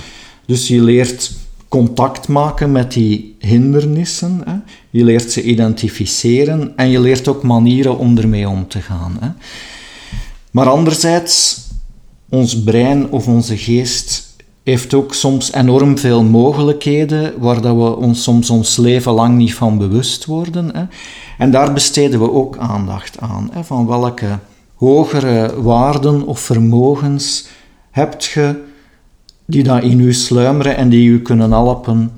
dus 0.46 0.68
je 0.68 0.82
leert 0.82 1.32
contact 1.76 2.28
maken 2.28 2.72
met 2.72 2.92
die 2.92 3.36
hindernissen, 3.40 4.42
hè. 4.46 4.56
je 4.90 5.04
leert 5.04 5.32
ze 5.32 5.44
identificeren 5.44 6.74
en 6.76 6.90
je 6.90 7.00
leert 7.00 7.28
ook 7.28 7.44
manieren 7.44 7.98
om 7.98 8.18
ermee 8.18 8.50
om 8.50 8.68
te 8.68 8.82
gaan. 8.82 9.18
Hè. 9.20 9.30
Maar 10.52 10.70
anderzijds, 10.70 11.68
ons 12.30 12.64
brein 12.64 13.12
of 13.12 13.28
onze 13.28 13.58
geest 13.58 14.36
heeft 14.64 14.94
ook 14.94 15.14
soms 15.14 15.54
enorm 15.54 15.98
veel 15.98 16.24
mogelijkheden 16.24 17.34
waar 17.40 17.62
dat 17.62 17.76
we 17.76 17.96
ons 17.96 18.24
soms 18.24 18.50
ons 18.50 18.78
leven 18.78 19.12
lang 19.12 19.38
niet 19.38 19.54
van 19.54 19.78
bewust 19.78 20.26
worden. 20.26 20.76
Hè. 20.76 20.84
En 21.38 21.52
daar 21.52 21.74
besteden 21.74 22.20
we 22.20 22.32
ook 22.32 22.58
aandacht 22.58 23.20
aan. 23.20 23.50
Hè, 23.54 23.64
van 23.64 23.88
welke 23.88 24.40
hogere 24.76 25.62
waarden 25.62 26.26
of 26.26 26.40
vermogens 26.40 27.48
hebt 27.92 28.26
je 28.26 28.74
die 29.46 29.64
daar 29.64 29.84
in 29.84 30.00
u 30.00 30.14
sluimeren 30.14 30.78
en 30.78 30.90
die 30.90 31.10
u 31.10 31.22
kunnen 31.22 31.52
helpen 31.52 32.12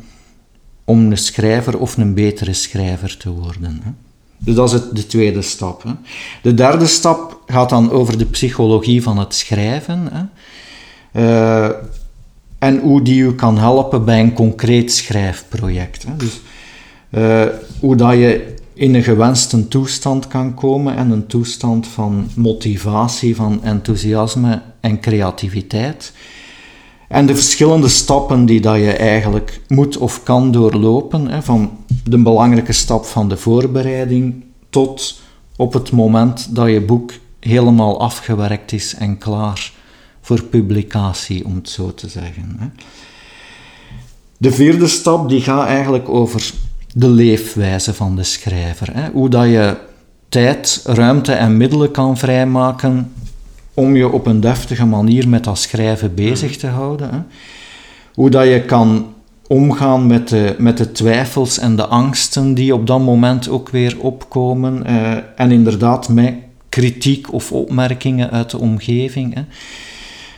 om 0.84 1.00
een 1.00 1.18
schrijver 1.18 1.80
of 1.80 1.98
een 1.98 2.14
betere 2.14 2.54
schrijver 2.54 3.18
te 3.18 3.30
worden. 3.30 3.80
Hè. 3.84 3.92
Dus 4.38 4.56
dat 4.56 4.68
is 4.68 4.74
het, 4.74 4.96
de 4.96 5.08
tweede 5.08 5.42
stap. 5.42 5.84
Hè. 5.84 5.92
De 6.42 6.54
derde 6.54 6.86
stap 6.86 7.42
gaat 7.46 7.70
dan 7.70 7.92
over 7.92 8.18
de 8.18 8.26
psychologie 8.26 9.04
van 9.04 9.18
het 9.18 9.34
schrijven. 9.34 10.10
Hè. 10.12 10.24
Uh, 11.22 11.76
en 12.60 12.80
hoe 12.80 13.02
die 13.02 13.22
u 13.22 13.36
kan 13.36 13.58
helpen 13.58 14.06
bij 14.06 14.20
een 14.20 14.34
concreet 14.34 14.92
schrijfproject. 14.92 16.04
Hè. 16.04 16.16
Dus 16.16 16.42
uh, 17.10 17.46
hoe 17.80 17.96
dat 17.96 18.14
je 18.14 18.56
in 18.74 18.96
een 18.96 19.04
gewenste 19.04 19.68
toestand 19.68 20.28
kan 20.28 20.54
komen 20.54 20.96
en 20.96 21.12
een 21.12 21.28
toestand 21.28 21.88
van 21.88 22.30
motivatie, 22.36 23.36
van 23.36 23.64
enthousiasme 23.64 24.62
en 24.80 25.00
creativiteit. 25.00 26.14
En 27.08 27.26
de 27.26 27.36
verschillende 27.36 27.88
stappen 27.88 28.46
die 28.46 28.62
dat 28.62 28.76
je 28.76 28.92
eigenlijk 28.92 29.62
moet 29.68 29.98
of 29.98 30.24
kan 30.24 30.52
doorlopen, 30.52 31.28
hè, 31.28 31.42
van 31.42 31.78
de 32.04 32.18
belangrijke 32.18 32.74
stap 32.74 33.06
van 33.06 33.30
de 33.30 33.38
voorbereiding 33.38 34.44
tot 34.70 35.22
op 35.56 35.74
het 35.74 35.92
moment 35.92 36.56
dat 36.56 36.70
je 36.70 36.82
boek 36.82 37.12
helemaal 37.40 38.00
afgewerkt 38.00 38.72
is 38.72 38.96
en 38.96 39.18
klaar 39.18 39.72
voor 40.22 40.44
publicatie, 40.44 41.46
om 41.46 41.56
het 41.56 41.70
zo 41.70 41.94
te 41.94 42.10
zeggen. 42.10 42.56
Hè. 42.60 42.68
De 44.38 44.52
vierde 44.52 44.88
stap 44.88 45.30
die 45.30 45.42
gaat 45.42 45.68
eigenlijk 45.68 46.10
over 46.10 46.52
de 46.94 47.08
leefwijze 47.08 47.94
van 47.94 48.16
de 48.16 48.24
schrijver. 48.24 48.90
Hè. 48.94 49.10
Hoe 49.10 49.30
dat 49.30 49.46
je 49.46 49.78
tijd, 50.30 50.82
ruimte 50.86 51.32
en 51.32 51.58
middelen 51.58 51.92
kan 51.92 52.18
vrijmaken 52.18 53.12
om 53.78 53.96
je 53.96 54.12
op 54.12 54.26
een 54.26 54.40
deftige 54.40 54.86
manier 54.86 55.30
met 55.30 55.44
dat 55.44 55.58
schrijven 55.58 56.14
bezig 56.16 56.58
te 56.58 56.68
houden. 56.68 57.10
Hè. 57.10 57.20
Hoe 58.14 58.30
dat 58.30 58.48
je 58.48 58.62
kan 58.62 59.14
omgaan 59.48 60.08
met 60.08 60.30
de, 60.30 60.56
met 60.58 60.78
de 60.78 60.92
twijfels 60.92 61.60
en 61.60 61.76
de 61.76 61.86
angsten 61.86 62.54
die 62.54 62.74
op 62.74 62.88
dat 62.88 63.00
moment 63.00 63.50
ook 63.50 63.70
weer 63.70 63.96
opkomen. 64.00 64.86
Eh, 64.86 65.18
en 65.36 65.52
inderdaad 65.52 66.10
met 66.10 66.34
kritiek 66.70 67.34
of 67.34 67.52
opmerkingen 67.52 68.32
uit 68.32 68.50
de 68.50 68.58
omgeving. 68.58 69.34
Hè. 69.34 69.42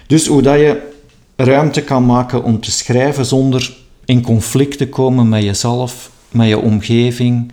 Dus 0.08 0.28
hoe 0.28 0.42
dat 0.42 0.60
je 0.60 0.92
ruimte 1.36 1.84
kan 1.84 2.06
maken 2.06 2.44
om 2.44 2.60
te 2.60 2.72
schrijven 2.72 3.26
zonder 3.26 3.78
in 4.06 4.22
conflict 4.22 4.78
te 4.78 4.90
komen 4.90 5.30
met 5.30 5.44
jezelf, 5.44 6.12
met 6.32 6.48
je 6.48 6.60
omgeving 6.60 7.52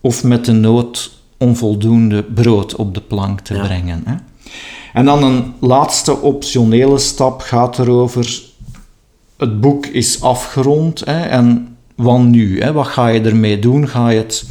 of 0.00 0.24
met 0.24 0.44
de 0.44 0.52
nood 0.52 1.22
onvoldoende 1.38 2.22
brood 2.22 2.76
op 2.76 2.94
de 2.94 3.00
plank 3.00 3.40
te 3.40 3.54
brengen. 3.54 4.02
Hè. 4.04 4.14
En 4.94 5.04
dan 5.04 5.22
een 5.22 5.54
laatste 5.60 6.20
optionele 6.20 6.98
stap 6.98 7.40
gaat 7.40 7.78
erover, 7.78 8.42
het 9.36 9.60
boek 9.60 9.86
is 9.86 10.22
afgerond 10.22 11.04
hè, 11.04 11.22
en 11.22 11.76
wat 11.94 12.20
nu? 12.20 12.60
Hè? 12.60 12.72
Wat 12.72 12.86
ga 12.86 13.06
je 13.06 13.20
ermee 13.20 13.58
doen? 13.58 13.88
Ga 13.88 14.08
je 14.08 14.18
het 14.18 14.44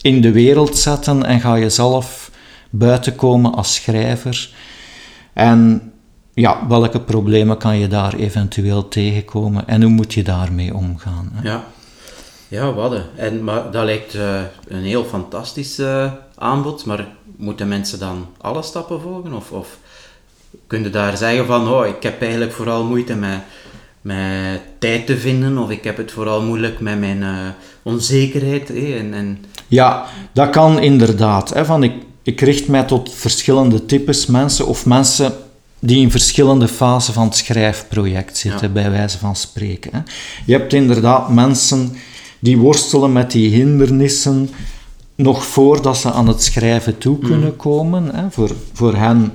in 0.00 0.20
de 0.20 0.32
wereld 0.32 0.76
zetten 0.76 1.24
en 1.24 1.40
ga 1.40 1.54
je 1.54 1.70
zelf 1.70 2.30
buiten 2.70 3.16
komen 3.16 3.54
als 3.54 3.74
schrijver? 3.74 4.50
En 5.32 5.92
ja, 6.32 6.66
welke 6.68 7.00
problemen 7.00 7.56
kan 7.56 7.78
je 7.78 7.88
daar 7.88 8.14
eventueel 8.14 8.88
tegenkomen 8.88 9.68
en 9.68 9.82
hoe 9.82 9.90
moet 9.90 10.14
je 10.14 10.22
daarmee 10.22 10.74
omgaan? 10.74 11.30
Hè? 11.32 11.48
Ja. 11.48 11.64
Ja, 12.48 12.72
wat 12.72 13.00
En, 13.16 13.44
maar 13.44 13.70
dat 13.70 13.84
lijkt 13.84 14.14
uh, 14.14 14.40
een 14.68 14.82
heel 14.82 15.04
fantastisch 15.04 15.78
uh, 15.78 16.12
aanbod, 16.34 16.84
maar 16.84 17.06
moeten 17.36 17.68
mensen 17.68 17.98
dan 17.98 18.26
alle 18.40 18.62
stappen 18.62 19.00
volgen? 19.00 19.32
Of, 19.32 19.50
of 19.50 19.78
kun 20.66 20.82
je 20.82 20.90
daar 20.90 21.16
zeggen 21.16 21.46
van, 21.46 21.68
oh, 21.68 21.86
ik 21.86 22.02
heb 22.02 22.22
eigenlijk 22.22 22.52
vooral 22.52 22.84
moeite 22.84 23.14
met, 23.14 23.38
met 24.00 24.60
tijd 24.78 25.06
te 25.06 25.18
vinden, 25.18 25.58
of 25.58 25.70
ik 25.70 25.84
heb 25.84 25.96
het 25.96 26.12
vooral 26.12 26.42
moeilijk 26.42 26.80
met 26.80 26.98
mijn 26.98 27.22
uh, 27.22 27.38
onzekerheid? 27.82 28.70
En, 28.70 29.14
en... 29.14 29.44
Ja, 29.66 30.06
dat 30.32 30.50
kan 30.50 30.80
inderdaad. 30.80 31.54
Hè, 31.54 31.64
van 31.64 31.82
ik, 31.82 31.92
ik 32.22 32.40
richt 32.40 32.68
mij 32.68 32.82
tot 32.82 33.14
verschillende 33.14 33.86
types 33.86 34.26
mensen, 34.26 34.66
of 34.66 34.86
mensen 34.86 35.32
die 35.78 36.00
in 36.00 36.10
verschillende 36.10 36.68
fasen 36.68 37.14
van 37.14 37.24
het 37.24 37.36
schrijfproject 37.36 38.36
zitten, 38.36 38.72
bij 38.72 38.90
wijze 38.90 39.18
van 39.18 39.36
spreken. 39.36 39.90
Hè. 39.92 40.00
Je 40.46 40.52
hebt 40.52 40.72
inderdaad 40.72 41.30
mensen 41.30 41.92
die 42.38 42.58
worstelen 42.58 43.12
met 43.12 43.30
die 43.30 43.50
hindernissen 43.50 44.50
nog 45.14 45.44
voordat 45.44 45.96
ze 45.96 46.12
aan 46.12 46.28
het 46.28 46.42
schrijven 46.42 46.98
toe 46.98 47.16
mm. 47.20 47.26
kunnen 47.26 47.56
komen. 47.56 48.14
Hè. 48.14 48.30
Voor, 48.30 48.50
voor 48.72 48.94
hen 48.94 49.32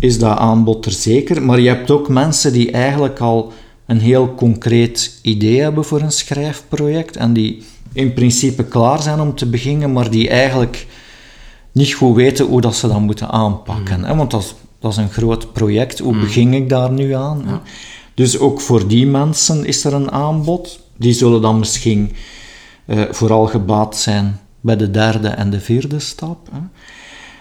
is 0.00 0.18
dat 0.18 0.38
aanbod 0.38 0.86
er 0.86 0.92
zeker. 0.92 1.42
Maar 1.42 1.60
je 1.60 1.68
hebt 1.68 1.90
ook 1.90 2.08
mensen 2.08 2.52
die 2.52 2.70
eigenlijk 2.70 3.20
al 3.20 3.52
een 3.86 4.00
heel 4.00 4.34
concreet 4.34 5.18
idee 5.22 5.60
hebben 5.60 5.84
voor 5.84 6.00
een 6.00 6.12
schrijfproject 6.12 7.16
en 7.16 7.32
die 7.32 7.62
in 7.92 8.12
principe 8.12 8.64
klaar 8.64 9.02
zijn 9.02 9.20
om 9.20 9.34
te 9.34 9.46
beginnen, 9.46 9.92
maar 9.92 10.10
die 10.10 10.28
eigenlijk 10.28 10.86
niet 11.72 11.92
goed 11.92 12.16
weten 12.16 12.46
hoe 12.46 12.60
dat 12.60 12.76
ze 12.76 12.88
dat 12.88 13.00
moeten 13.00 13.30
aanpakken. 13.30 13.98
Mm. 13.98 14.04
Hè? 14.04 14.14
Want 14.14 14.30
dat 14.30 14.42
is, 14.42 14.54
dat 14.78 14.90
is 14.90 14.96
een 14.96 15.10
groot 15.10 15.52
project. 15.52 15.98
Hoe 15.98 16.14
mm. 16.14 16.20
begin 16.20 16.54
ik 16.54 16.68
daar 16.68 16.90
nu 16.90 17.12
aan? 17.12 17.60
Dus 18.14 18.38
ook 18.38 18.60
voor 18.60 18.88
die 18.88 19.06
mensen 19.06 19.64
is 19.64 19.84
er 19.84 19.94
een 19.94 20.10
aanbod. 20.10 20.80
Die 20.96 21.12
zullen 21.12 21.42
dan 21.42 21.58
misschien 21.58 22.12
uh, 22.86 23.02
vooral 23.10 23.46
gebaat 23.46 23.96
zijn 23.96 24.40
bij 24.60 24.76
de 24.76 24.90
derde 24.90 25.28
en 25.28 25.50
de 25.50 25.60
vierde 25.60 25.98
stap. 25.98 26.48
Hè. 26.52 26.58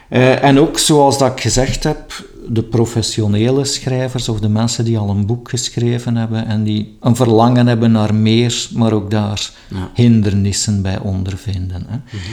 Uh, 0.09 0.43
en 0.43 0.59
ook 0.59 0.79
zoals 0.79 1.17
dat 1.17 1.31
ik 1.31 1.41
gezegd 1.41 1.83
heb, 1.83 2.25
de 2.49 2.63
professionele 2.63 3.65
schrijvers 3.65 4.29
of 4.29 4.39
de 4.39 4.49
mensen 4.49 4.85
die 4.85 4.97
al 4.97 5.09
een 5.09 5.25
boek 5.25 5.49
geschreven 5.49 6.15
hebben 6.15 6.45
en 6.45 6.63
die 6.63 6.97
een 6.99 7.15
verlangen 7.15 7.67
hebben 7.67 7.91
naar 7.91 8.15
meer, 8.15 8.67
maar 8.73 8.93
ook 8.93 9.11
daar 9.11 9.51
hindernissen 9.93 10.81
bij 10.81 10.99
ondervinden. 10.99 11.85
Hè. 11.87 11.95
Mhm. 11.95 12.23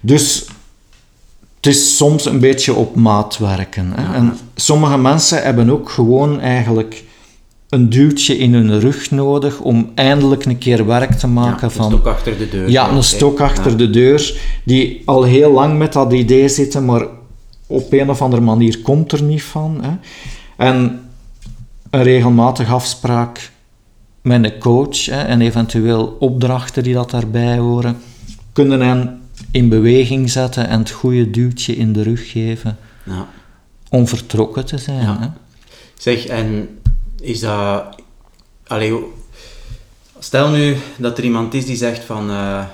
Dus 0.00 0.46
het 1.56 1.66
is 1.66 1.96
soms 1.96 2.26
een 2.26 2.40
beetje 2.40 2.74
op 2.74 2.96
maat 2.96 3.38
werken. 3.38 3.92
Hè. 3.94 4.14
En 4.14 4.36
sommige 4.54 4.98
mensen 4.98 5.42
hebben 5.42 5.70
ook 5.70 5.90
gewoon 5.90 6.40
eigenlijk 6.40 7.04
een 7.68 7.90
duwtje 7.90 8.38
in 8.38 8.54
hun 8.54 8.80
rug 8.80 9.10
nodig 9.10 9.60
om 9.60 9.90
eindelijk 9.94 10.44
een 10.44 10.58
keer 10.58 10.86
werk 10.86 11.12
te 11.12 11.26
maken 11.26 11.70
van... 11.70 11.84
Een 11.84 11.90
stok 11.90 12.06
achter 12.06 12.38
de 12.38 12.48
deur. 12.48 12.70
Ja, 12.70 12.90
een 12.90 13.02
stok 13.02 13.40
achter 13.40 13.76
de 13.76 13.90
deur, 13.90 14.40
die 14.64 15.02
al 15.04 15.22
heel 15.22 15.52
lang 15.52 15.78
met 15.78 15.92
dat 15.92 16.12
idee 16.12 16.48
zitten, 16.48 16.84
maar 16.84 17.06
op 17.66 17.92
een 17.92 18.10
of 18.10 18.22
andere 18.22 18.42
manier 18.42 18.80
komt 18.80 19.12
er 19.12 19.22
niet 19.22 19.42
van. 19.42 19.84
Hè. 19.84 19.96
En 20.56 21.08
een 21.90 22.02
regelmatige 22.02 22.72
afspraak 22.72 23.52
met 24.22 24.44
een 24.44 24.58
coach 24.58 25.04
hè, 25.04 25.22
en 25.22 25.40
eventueel 25.40 26.16
opdrachten 26.20 26.82
die 26.82 26.94
dat 26.94 27.10
daarbij 27.10 27.58
horen, 27.58 27.96
kunnen 28.52 28.80
hen 28.80 29.20
in 29.50 29.68
beweging 29.68 30.30
zetten 30.30 30.68
en 30.68 30.78
het 30.78 30.90
goede 30.90 31.30
duwtje 31.30 31.76
in 31.76 31.92
de 31.92 32.02
rug 32.02 32.30
geven 32.30 32.78
ja. 33.04 33.28
om 33.90 34.08
vertrokken 34.08 34.64
te 34.64 34.78
zijn. 34.78 35.06
Hè. 35.06 35.28
Zeg, 35.98 36.26
en 36.26 36.78
is 37.20 37.40
dat... 37.40 37.84
Allee, 38.66 38.98
stel 40.18 40.50
nu 40.50 40.76
dat 40.96 41.18
er 41.18 41.24
iemand 41.24 41.54
is 41.54 41.66
die 41.66 41.76
zegt 41.76 42.04
van... 42.04 42.30
Uh, 42.30 42.64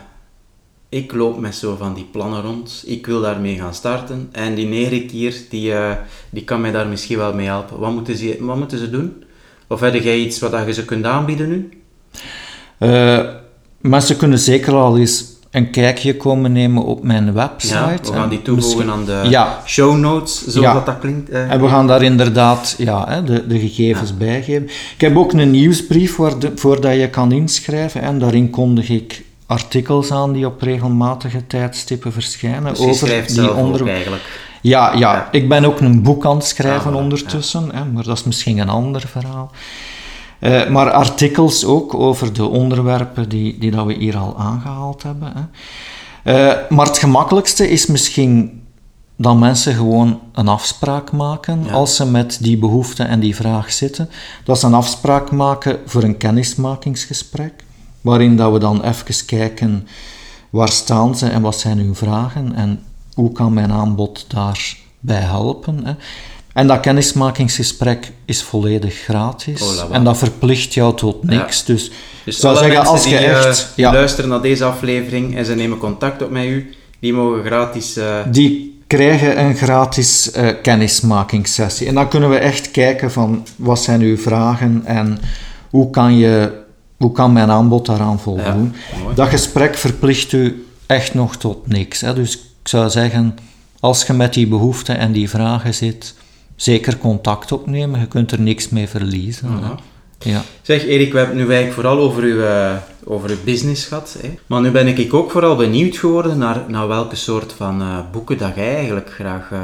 ik 0.91 1.13
loop 1.13 1.41
met 1.41 1.55
zo 1.55 1.77
van 1.79 1.95
die 1.95 2.07
plannen 2.13 2.43
rond, 2.43 2.83
ik 2.87 3.07
wil 3.07 3.21
daarmee 3.21 3.57
gaan 3.57 3.75
starten. 3.75 4.29
En 4.33 4.55
die 4.55 4.69
Erik 4.69 5.11
hier, 5.11 5.35
die, 5.51 5.71
uh, 5.71 5.93
die 6.31 6.45
kan 6.45 6.61
mij 6.61 6.71
daar 6.71 6.87
misschien 6.87 7.19
wel 7.19 7.35
mee 7.35 7.47
helpen. 7.47 7.79
Wat 7.79 7.93
moeten 7.93 8.17
ze, 8.17 8.37
wat 8.41 8.57
moeten 8.57 8.79
ze 8.79 8.91
doen? 8.91 9.25
Of 9.67 9.81
heb 9.81 9.95
jij 9.95 10.19
iets 10.19 10.39
wat 10.39 10.53
je 10.67 10.73
ze 10.73 10.85
kunt 10.85 11.05
aanbieden 11.05 11.49
nu? 11.49 11.69
Uh, 12.79 13.21
mensen 13.81 14.17
kunnen 14.17 14.39
zeker 14.39 14.75
al 14.75 14.99
eens 14.99 15.25
een 15.51 15.71
kijkje 15.71 16.17
komen 16.17 16.53
nemen 16.53 16.85
op 16.85 17.03
mijn 17.03 17.33
website. 17.33 17.75
Ja, 17.75 17.97
we 18.03 18.13
gaan 18.13 18.29
die 18.29 18.43
toevoegen 18.43 18.91
aan 18.91 19.05
de 19.05 19.21
ja. 19.29 19.63
show 19.67 19.99
notes, 19.99 20.47
zoals 20.47 20.67
ja. 20.67 20.73
dat, 20.73 20.87
dat 20.87 20.99
klinkt. 20.99 21.31
Eh. 21.31 21.51
En 21.51 21.61
we 21.61 21.69
gaan 21.69 21.87
daar 21.87 22.03
inderdaad 22.03 22.75
ja, 22.79 23.21
de, 23.21 23.47
de 23.47 23.59
gegevens 23.59 24.17
bij 24.17 24.43
geven. 24.43 24.65
Ik 24.65 25.01
heb 25.01 25.17
ook 25.17 25.33
een 25.33 25.51
nieuwsbrief 25.51 26.17
de, 26.17 26.53
voordat 26.55 26.95
je 26.95 27.11
kan 27.11 27.33
inschrijven. 27.33 28.03
En 28.03 28.19
daarin 28.19 28.51
kondig 28.51 28.89
ik 28.89 29.25
artikels 29.51 30.13
aan 30.13 30.33
die 30.33 30.47
op 30.47 30.63
regelmatige 30.63 31.47
tijdstippen 31.47 32.13
verschijnen. 32.13 32.75
Dus 32.75 32.81
over 32.81 33.27
die 33.27 33.55
onder... 33.55 33.89
eigenlijk? 33.89 34.23
Ja, 34.61 34.93
ja, 34.95 35.29
ik 35.31 35.49
ben 35.49 35.65
ook 35.65 35.81
een 35.81 36.03
boek 36.03 36.27
aan 36.27 36.37
het 36.37 36.47
schrijven 36.47 36.93
ah, 36.93 36.97
ondertussen, 36.97 37.75
hè, 37.75 37.85
maar 37.85 38.05
dat 38.05 38.17
is 38.17 38.25
misschien 38.25 38.59
een 38.59 38.69
ander 38.69 39.01
verhaal. 39.01 39.51
Uh, 40.41 40.69
maar 40.69 40.91
artikels 40.91 41.65
ook 41.65 41.95
over 41.95 42.33
de 42.33 42.47
onderwerpen 42.47 43.29
die, 43.29 43.59
die 43.59 43.71
dat 43.71 43.87
we 43.87 43.93
hier 43.93 44.17
al 44.17 44.39
aangehaald 44.39 45.03
hebben. 45.03 45.33
Hè. 45.35 45.43
Uh, 46.25 46.69
maar 46.69 46.87
het 46.87 46.99
gemakkelijkste 46.99 47.71
is 47.71 47.87
misschien 47.87 48.63
dat 49.17 49.37
mensen 49.37 49.75
gewoon 49.75 50.21
een 50.33 50.49
afspraak 50.49 51.13
maken 51.13 51.71
als 51.71 51.97
ze 51.97 52.07
met 52.07 52.39
die 52.41 52.59
behoefte 52.59 53.03
en 53.03 53.21
die 53.21 53.37
vraag 53.37 53.73
zitten. 53.73 54.11
Dat 54.45 54.59
ze 54.59 54.67
een 54.67 54.75
afspraak 54.75 55.31
maken 55.31 55.79
voor 55.87 56.03
een 56.03 56.17
kennismakingsgesprek, 56.17 57.53
waarin 58.01 58.37
dat 58.37 58.53
we 58.53 58.59
dan 58.59 58.85
even 58.85 59.27
kijken 59.27 59.89
waar 60.51 60.69
staan 60.69 61.17
ze 61.17 61.27
en 61.27 61.43
wat 61.43 61.59
zijn 61.59 61.79
hun 61.79 61.95
vragen 61.95 62.55
en 62.55 62.83
hoe 63.15 63.33
kan 63.33 63.53
mijn 63.53 63.73
aanbod 63.73 64.27
daarbij 64.29 65.27
helpen. 65.27 65.81
Hè. 65.85 65.93
En 66.53 66.67
dat 66.67 66.81
kennismakingsgesprek 66.81 68.13
is 68.25 68.43
volledig 68.43 68.95
gratis. 68.95 69.63
Oh, 69.63 69.95
en 69.95 70.05
dat 70.05 70.19
verplicht 70.19 70.75
jou 70.75 70.97
tot 70.97 71.25
niks. 71.25 71.65
Dus, 71.65 71.91
dus 72.25 72.39
zou 72.39 72.57
zeggen, 72.57 72.87
als 72.87 73.05
je 73.05 73.17
echt... 73.17 73.61
Uh, 73.71 73.77
ja. 73.77 73.93
luisteren 73.93 74.31
naar 74.31 74.43
deze 74.43 74.65
aflevering 74.65 75.37
en 75.37 75.45
ze 75.45 75.55
nemen 75.55 75.79
contact 75.79 76.23
op 76.23 76.31
met 76.31 76.45
u, 76.45 76.75
die 77.01 77.13
mogen 77.13 77.45
gratis... 77.45 77.97
Uh... 77.97 78.05
Die 78.31 78.83
krijgen 78.87 79.41
een 79.41 79.57
gratis 79.57 80.31
uh, 80.37 80.49
kennismakingssessie. 80.63 81.87
En 81.87 81.95
dan 81.95 82.09
kunnen 82.09 82.31
we 82.31 82.37
echt 82.37 82.71
kijken 82.71 83.11
van, 83.11 83.47
wat 83.57 83.83
zijn 83.83 84.01
uw 84.01 84.17
vragen 84.17 84.83
en 84.85 85.19
hoe 85.71 85.91
kan, 85.91 86.17
je, 86.17 86.53
hoe 87.01 87.13
kan 87.13 87.33
mijn 87.33 87.51
aanbod 87.51 87.87
daaraan 87.87 88.21
voldoen. 88.21 88.75
dat 89.15 89.29
gesprek 89.29 89.75
verplicht 89.75 90.33
u 90.33 90.67
echt 90.87 91.15
nog 91.15 91.37
tot 91.37 91.67
niks. 91.67 92.01
Hè. 92.01 92.15
Dus 92.15 92.35
ik 92.37 92.69
zou 92.69 92.91
zeggen, 92.91 93.39
als 93.81 94.07
je 94.07 94.13
met 94.13 94.35
die 94.35 94.47
behoeften 94.47 94.99
en 94.99 95.13
die 95.13 95.31
vragen 95.31 95.75
zit 95.75 96.15
zeker 96.57 96.99
contact 96.99 97.53
opnemen. 97.53 98.01
Je 98.01 98.07
kunt 98.07 98.33
er 98.33 98.41
niks 98.41 98.69
mee 98.69 98.89
verliezen. 98.89 99.61
Ja. 100.19 100.43
Zeg 100.63 100.85
Erik, 100.85 101.13
we 101.13 101.19
hebben 101.19 101.37
nu 101.37 101.43
eigenlijk 101.43 101.73
vooral 101.73 101.99
over 101.99 102.23
uw, 102.23 102.39
uh, 102.39 102.77
over 103.05 103.31
uw 103.31 103.37
business 103.45 103.87
gehad. 103.87 104.17
Hè? 104.23 104.35
Maar 104.47 104.61
nu 104.61 104.71
ben 104.71 104.87
ik 104.87 105.15
ook 105.15 105.31
vooral 105.31 105.57
benieuwd 105.57 105.97
geworden 105.97 106.39
naar, 106.39 106.65
naar 106.69 106.89
welke 106.89 107.17
soort 107.17 107.53
van 107.53 107.83
uh, 107.83 107.99
boeken 108.13 108.39
dat 108.39 108.55
jij 108.55 108.75
eigenlijk 108.77 109.11
graag 109.11 109.51
uh, 109.53 109.59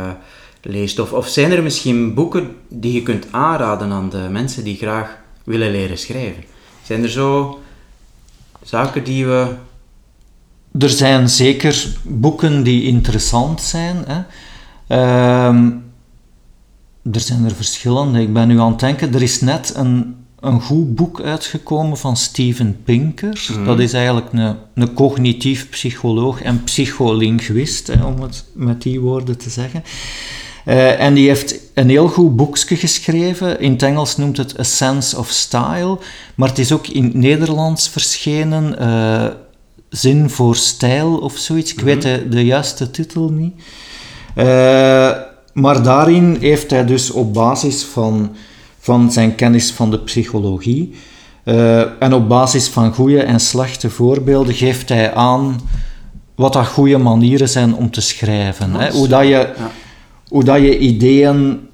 leest. 0.62 0.98
Of, 0.98 1.12
of 1.12 1.28
zijn 1.28 1.52
er 1.52 1.62
misschien 1.62 2.14
boeken 2.14 2.56
die 2.68 2.92
je 2.92 3.02
kunt 3.02 3.26
aanraden 3.30 3.92
aan 3.92 4.10
de 4.10 4.26
mensen 4.30 4.64
die 4.64 4.76
graag 4.76 5.16
willen 5.44 5.70
leren 5.70 5.98
schrijven? 5.98 6.42
Zijn 6.86 7.02
er 7.02 7.10
zo 7.10 7.60
zaken 8.62 9.04
die 9.04 9.26
we... 9.26 9.54
Er 10.78 10.90
zijn 10.90 11.28
zeker 11.28 11.86
boeken 12.02 12.62
die 12.62 12.82
interessant 12.82 13.60
zijn. 13.60 14.04
Hè? 14.06 14.22
Ehm, 14.86 15.70
er 17.12 17.20
zijn 17.20 17.44
er 17.44 17.54
verschillende. 17.54 18.20
Ik 18.20 18.32
ben 18.32 18.48
nu 18.48 18.60
aan 18.60 18.70
het 18.70 18.80
denken, 18.80 19.14
er 19.14 19.22
is 19.22 19.40
net 19.40 19.72
een, 19.76 20.16
een 20.40 20.60
goed 20.60 20.94
boek 20.94 21.20
uitgekomen 21.20 21.96
van 21.96 22.16
Steven 22.16 22.82
Pinker. 22.84 23.48
Mhm. 23.52 23.64
Dat 23.64 23.78
is 23.78 23.92
eigenlijk 23.92 24.32
een, 24.32 24.56
een 24.74 24.94
cognitief 24.94 25.68
psycholoog 25.68 26.42
en 26.42 26.64
psycholinguist, 26.64 27.86
hè, 27.86 28.04
om 28.04 28.20
het 28.20 28.44
met 28.52 28.82
die 28.82 29.00
woorden 29.00 29.38
te 29.38 29.50
zeggen. 29.50 29.82
Uh, 30.66 31.00
en 31.00 31.14
die 31.14 31.28
heeft 31.28 31.54
een 31.74 31.88
heel 31.88 32.08
goed 32.08 32.36
boekje 32.36 32.76
geschreven. 32.76 33.60
In 33.60 33.72
het 33.72 33.82
Engels 33.82 34.16
noemt 34.16 34.36
het 34.36 34.58
A 34.58 34.62
Sense 34.62 35.18
of 35.18 35.28
Style. 35.28 35.98
Maar 36.34 36.48
het 36.48 36.58
is 36.58 36.72
ook 36.72 36.86
in 36.86 37.04
het 37.04 37.14
Nederlands 37.14 37.88
verschenen. 37.88 38.76
Uh, 38.80 39.24
Zin 39.88 40.30
voor 40.30 40.56
stijl 40.56 41.16
of 41.16 41.36
zoiets. 41.36 41.72
Ik 41.72 41.80
weet 41.80 42.04
mhm. 42.04 42.06
de, 42.06 42.28
de, 42.28 42.44
juiste 42.44 42.90
titel 42.90 43.28
niet. 43.30 43.54
Uh, 44.36 44.44
maar 45.52 45.82
daarin 45.82 46.36
heeft 46.40 46.70
hij 46.70 46.84
dus 46.84 47.10
op 47.10 47.34
basis 47.34 47.82
van, 47.82 48.36
van 48.78 49.12
zijn 49.12 49.34
kennis 49.34 49.72
van 49.72 49.90
de 49.90 49.98
psychologie 49.98 50.94
en 51.98 52.12
op 52.14 52.28
basis 52.28 52.68
van 52.68 52.94
goede 52.94 53.22
en 53.22 53.40
slechte 53.40 53.90
voorbeelden 53.90 54.54
geeft 54.54 54.88
hij 54.88 55.14
aan 55.14 55.60
wat 56.34 56.52
dat 56.52 56.66
goede 56.66 56.98
manieren 56.98 57.48
zijn 57.48 57.74
om 57.74 57.90
te 57.90 58.00
schrijven. 58.00 58.74
Hè? 58.74 58.90
Hoe, 58.90 59.08
dat 59.08 59.26
je, 59.26 59.54
hoe 60.36 60.44
dat 60.44 60.60
je 60.60 60.78
ideeën 60.78 61.68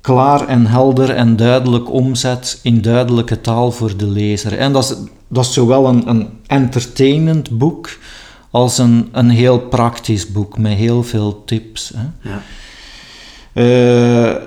klaar 0.00 0.46
en 0.46 0.66
helder 0.66 1.10
en 1.10 1.36
duidelijk 1.36 1.92
omzet 1.92 2.60
in 2.62 2.80
duidelijke 2.80 3.40
taal 3.40 3.72
voor 3.72 3.96
de 3.96 4.06
lezer. 4.06 4.58
En 4.58 4.72
dat 4.72 4.84
is, 4.84 4.96
dat 5.28 5.44
is 5.44 5.52
zowel 5.52 5.88
een, 5.88 6.08
een 6.08 6.28
entertainend 6.46 7.58
boek 7.58 7.98
als 8.50 8.78
een, 8.78 9.08
een 9.12 9.30
heel 9.30 9.58
praktisch 9.58 10.32
boek 10.32 10.58
met 10.58 10.72
heel 10.72 11.02
veel 11.02 11.44
tips. 11.44 11.92
Hè? 11.96 12.30
Ja. 12.30 12.42
Uh, 13.54 14.42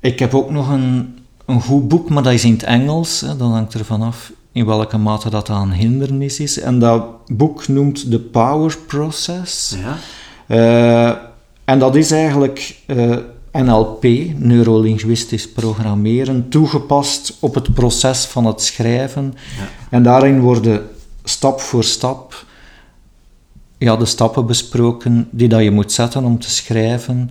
ik 0.00 0.18
heb 0.18 0.34
ook 0.34 0.50
nog 0.50 0.70
een, 0.70 1.18
een 1.46 1.60
goed 1.60 1.88
boek, 1.88 2.10
maar 2.10 2.22
dat 2.22 2.32
is 2.32 2.44
in 2.44 2.52
het 2.52 2.62
Engels. 2.62 3.20
Hè. 3.20 3.36
Dat 3.36 3.50
hangt 3.50 3.74
er 3.74 3.84
vanaf 3.84 4.32
in 4.52 4.66
welke 4.66 4.98
mate 4.98 5.30
dat 5.30 5.48
een 5.48 5.72
hindernis 5.72 6.40
is. 6.40 6.60
En 6.60 6.78
dat 6.78 7.04
boek 7.26 7.68
noemt 7.68 8.10
The 8.10 8.20
Power 8.20 8.76
Process. 8.86 9.76
Ja. 9.82 9.96
Uh, 10.46 11.29
en 11.70 11.78
dat 11.78 11.96
is 11.96 12.10
eigenlijk 12.10 12.76
uh, 12.86 13.16
NLP, 13.52 14.02
neurolinguistisch 14.36 15.48
programmeren, 15.48 16.48
toegepast 16.48 17.36
op 17.40 17.54
het 17.54 17.74
proces 17.74 18.24
van 18.24 18.46
het 18.46 18.62
schrijven. 18.62 19.34
Ja. 19.58 19.68
En 19.90 20.02
daarin 20.02 20.40
worden 20.40 20.88
stap 21.24 21.60
voor 21.60 21.84
stap 21.84 22.44
ja, 23.78 23.96
de 23.96 24.04
stappen 24.04 24.46
besproken 24.46 25.28
die 25.30 25.48
dat 25.48 25.62
je 25.62 25.70
moet 25.70 25.92
zetten 25.92 26.24
om 26.24 26.38
te 26.38 26.50
schrijven. 26.50 27.30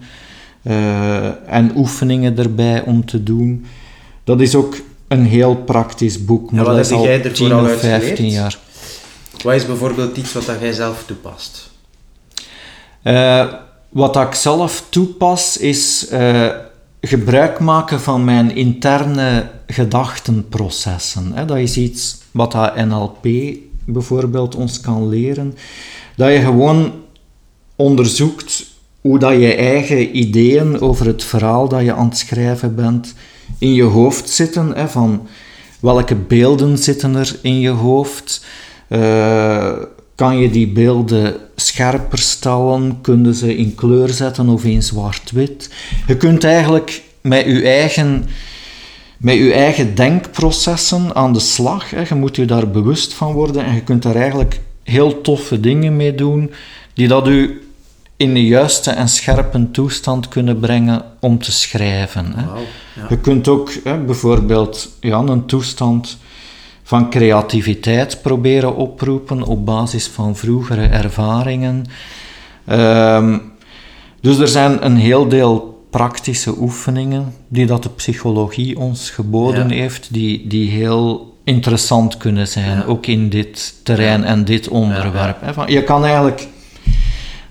Uh, 0.62 1.54
en 1.54 1.72
oefeningen 1.76 2.38
erbij 2.38 2.82
om 2.82 3.06
te 3.06 3.24
doen. 3.24 3.66
Dat 4.24 4.42
is 4.42 4.56
ook 4.56 4.76
een 5.08 5.26
heel 5.26 5.56
praktisch 5.56 6.26
boek. 6.26 6.52
Maar 6.52 6.66
ja, 6.66 6.72
wat 6.72 6.90
heb 6.90 7.00
jij 7.00 7.24
er 7.24 7.34
10 7.34 7.56
of 7.56 7.80
15 7.80 8.30
jaar. 8.30 8.58
Wat 9.44 9.54
is 9.54 9.66
bijvoorbeeld 9.66 10.18
iets 10.18 10.34
wat 10.34 10.46
dat 10.46 10.60
jij 10.60 10.72
zelf 10.72 11.04
toepast? 11.06 11.70
Uh, 13.04 13.54
wat 13.90 14.16
ik 14.16 14.34
zelf 14.34 14.86
toepas 14.90 15.58
is 15.58 16.08
uh, 16.12 16.48
gebruik 17.02 17.60
maken 17.60 18.02
van 18.02 18.24
mijn 18.24 18.56
interne 18.56 19.50
gedachtenprocessen. 19.68 21.32
Hè. 21.34 21.46
Dat 21.46 21.58
is 21.58 21.78
iets 21.78 22.18
wat 22.32 22.52
dat 22.52 22.76
NLP 22.76 23.28
bijvoorbeeld 23.86 24.56
ons 24.56 24.82
kan 24.82 25.10
leren. 25.10 25.56
Dat 26.16 26.32
je 26.32 26.40
gewoon 26.40 26.94
onderzoekt 27.76 28.66
hoe 29.02 29.20
dat 29.20 29.32
je 29.32 29.56
eigen 29.56 30.18
ideeën 30.18 30.82
over 30.82 31.06
het 31.06 31.24
verhaal 31.24 31.68
dat 31.68 31.84
je 31.84 31.94
aan 31.94 32.08
het 32.08 32.18
schrijven 32.18 32.76
bent 32.76 33.14
in 33.58 33.74
je 33.74 33.84
hoofd 33.84 34.30
zitten. 34.30 34.90
Van 34.90 35.28
welke 35.80 36.16
beelden 36.16 36.78
zitten 36.78 37.16
er 37.16 37.40
in 37.42 37.60
je 37.60 37.70
hoofd? 37.70 38.46
Uh, 38.90 39.72
kan 40.20 40.38
je 40.38 40.50
die 40.50 40.68
beelden 40.68 41.36
scherper 41.56 42.18
stellen? 42.18 43.02
Kunnen 43.02 43.34
ze 43.34 43.56
in 43.56 43.76
kleur 43.76 44.10
zetten 44.10 44.50
of 44.50 44.64
in 44.64 44.84
zwart-wit? 44.84 45.70
Je 46.08 46.18
kunt 46.18 46.44
eigenlijk 46.44 47.04
met 47.22 47.46
je 47.46 47.64
eigen, 47.64 48.26
met 49.18 49.36
je 49.36 49.54
eigen 49.54 49.96
denkprocessen 49.96 51.16
aan 51.16 51.34
de 51.34 51.40
slag. 51.40 51.90
Hè. 51.90 52.02
Je 52.10 52.16
moet 52.16 52.36
je 52.36 52.46
daar 52.46 52.70
bewust 52.70 53.14
van 53.14 53.32
worden 53.32 53.66
en 53.66 53.74
je 53.74 53.82
kunt 53.82 54.04
daar 54.04 54.16
eigenlijk 54.16 54.60
heel 54.84 55.22
toffe 55.22 55.60
dingen 55.60 55.96
mee 55.96 56.16
doen 56.16 56.52
die 56.94 57.08
dat 57.08 57.28
u 57.28 57.62
in 58.18 58.34
de 58.34 58.46
juiste 58.46 58.92
en 58.92 59.10
scherpe 59.10 59.72
toestand 59.72 60.28
kunnen 60.28 60.60
brengen 60.60 61.06
om 61.20 61.40
te 61.40 61.52
schrijven. 61.52 62.34
Hè. 62.36 62.46
Je 63.10 63.18
kunt 63.18 63.48
ook 63.48 63.72
hè, 63.84 63.98
bijvoorbeeld 63.98 64.90
ja, 65.00 65.18
een 65.18 65.46
toestand 65.46 66.18
van 66.90 67.10
creativiteit 67.10 68.22
proberen 68.22 68.76
oproepen 68.76 69.44
op 69.44 69.66
basis 69.66 70.08
van 70.08 70.36
vroegere 70.36 70.86
ervaringen. 70.86 71.86
Ehm, 72.66 73.38
dus 74.22 74.38
er 74.38 74.48
zijn 74.48 74.86
een 74.86 74.98
heel 74.98 75.28
deel 75.28 75.84
praktische 75.90 76.58
oefeningen 76.58 77.34
die 77.48 77.66
dat 77.66 77.84
de 77.84 77.90
psychologie 77.90 78.80
ons 78.80 79.10
geboden 79.10 79.70
heeft, 79.70 80.14
die, 80.14 80.48
die 80.48 80.70
heel 80.70 81.38
interessant 81.44 82.18
kunnen 82.18 82.48
zijn, 82.48 82.86
ook 82.86 83.06
in 83.06 83.30
dit 83.30 83.76
terrein 83.84 84.24
en 84.24 84.46
dit 84.46 84.68
onderwerp. 84.68 85.68
Je 85.68 85.84
kan 85.84 86.04
eigenlijk 86.04 86.48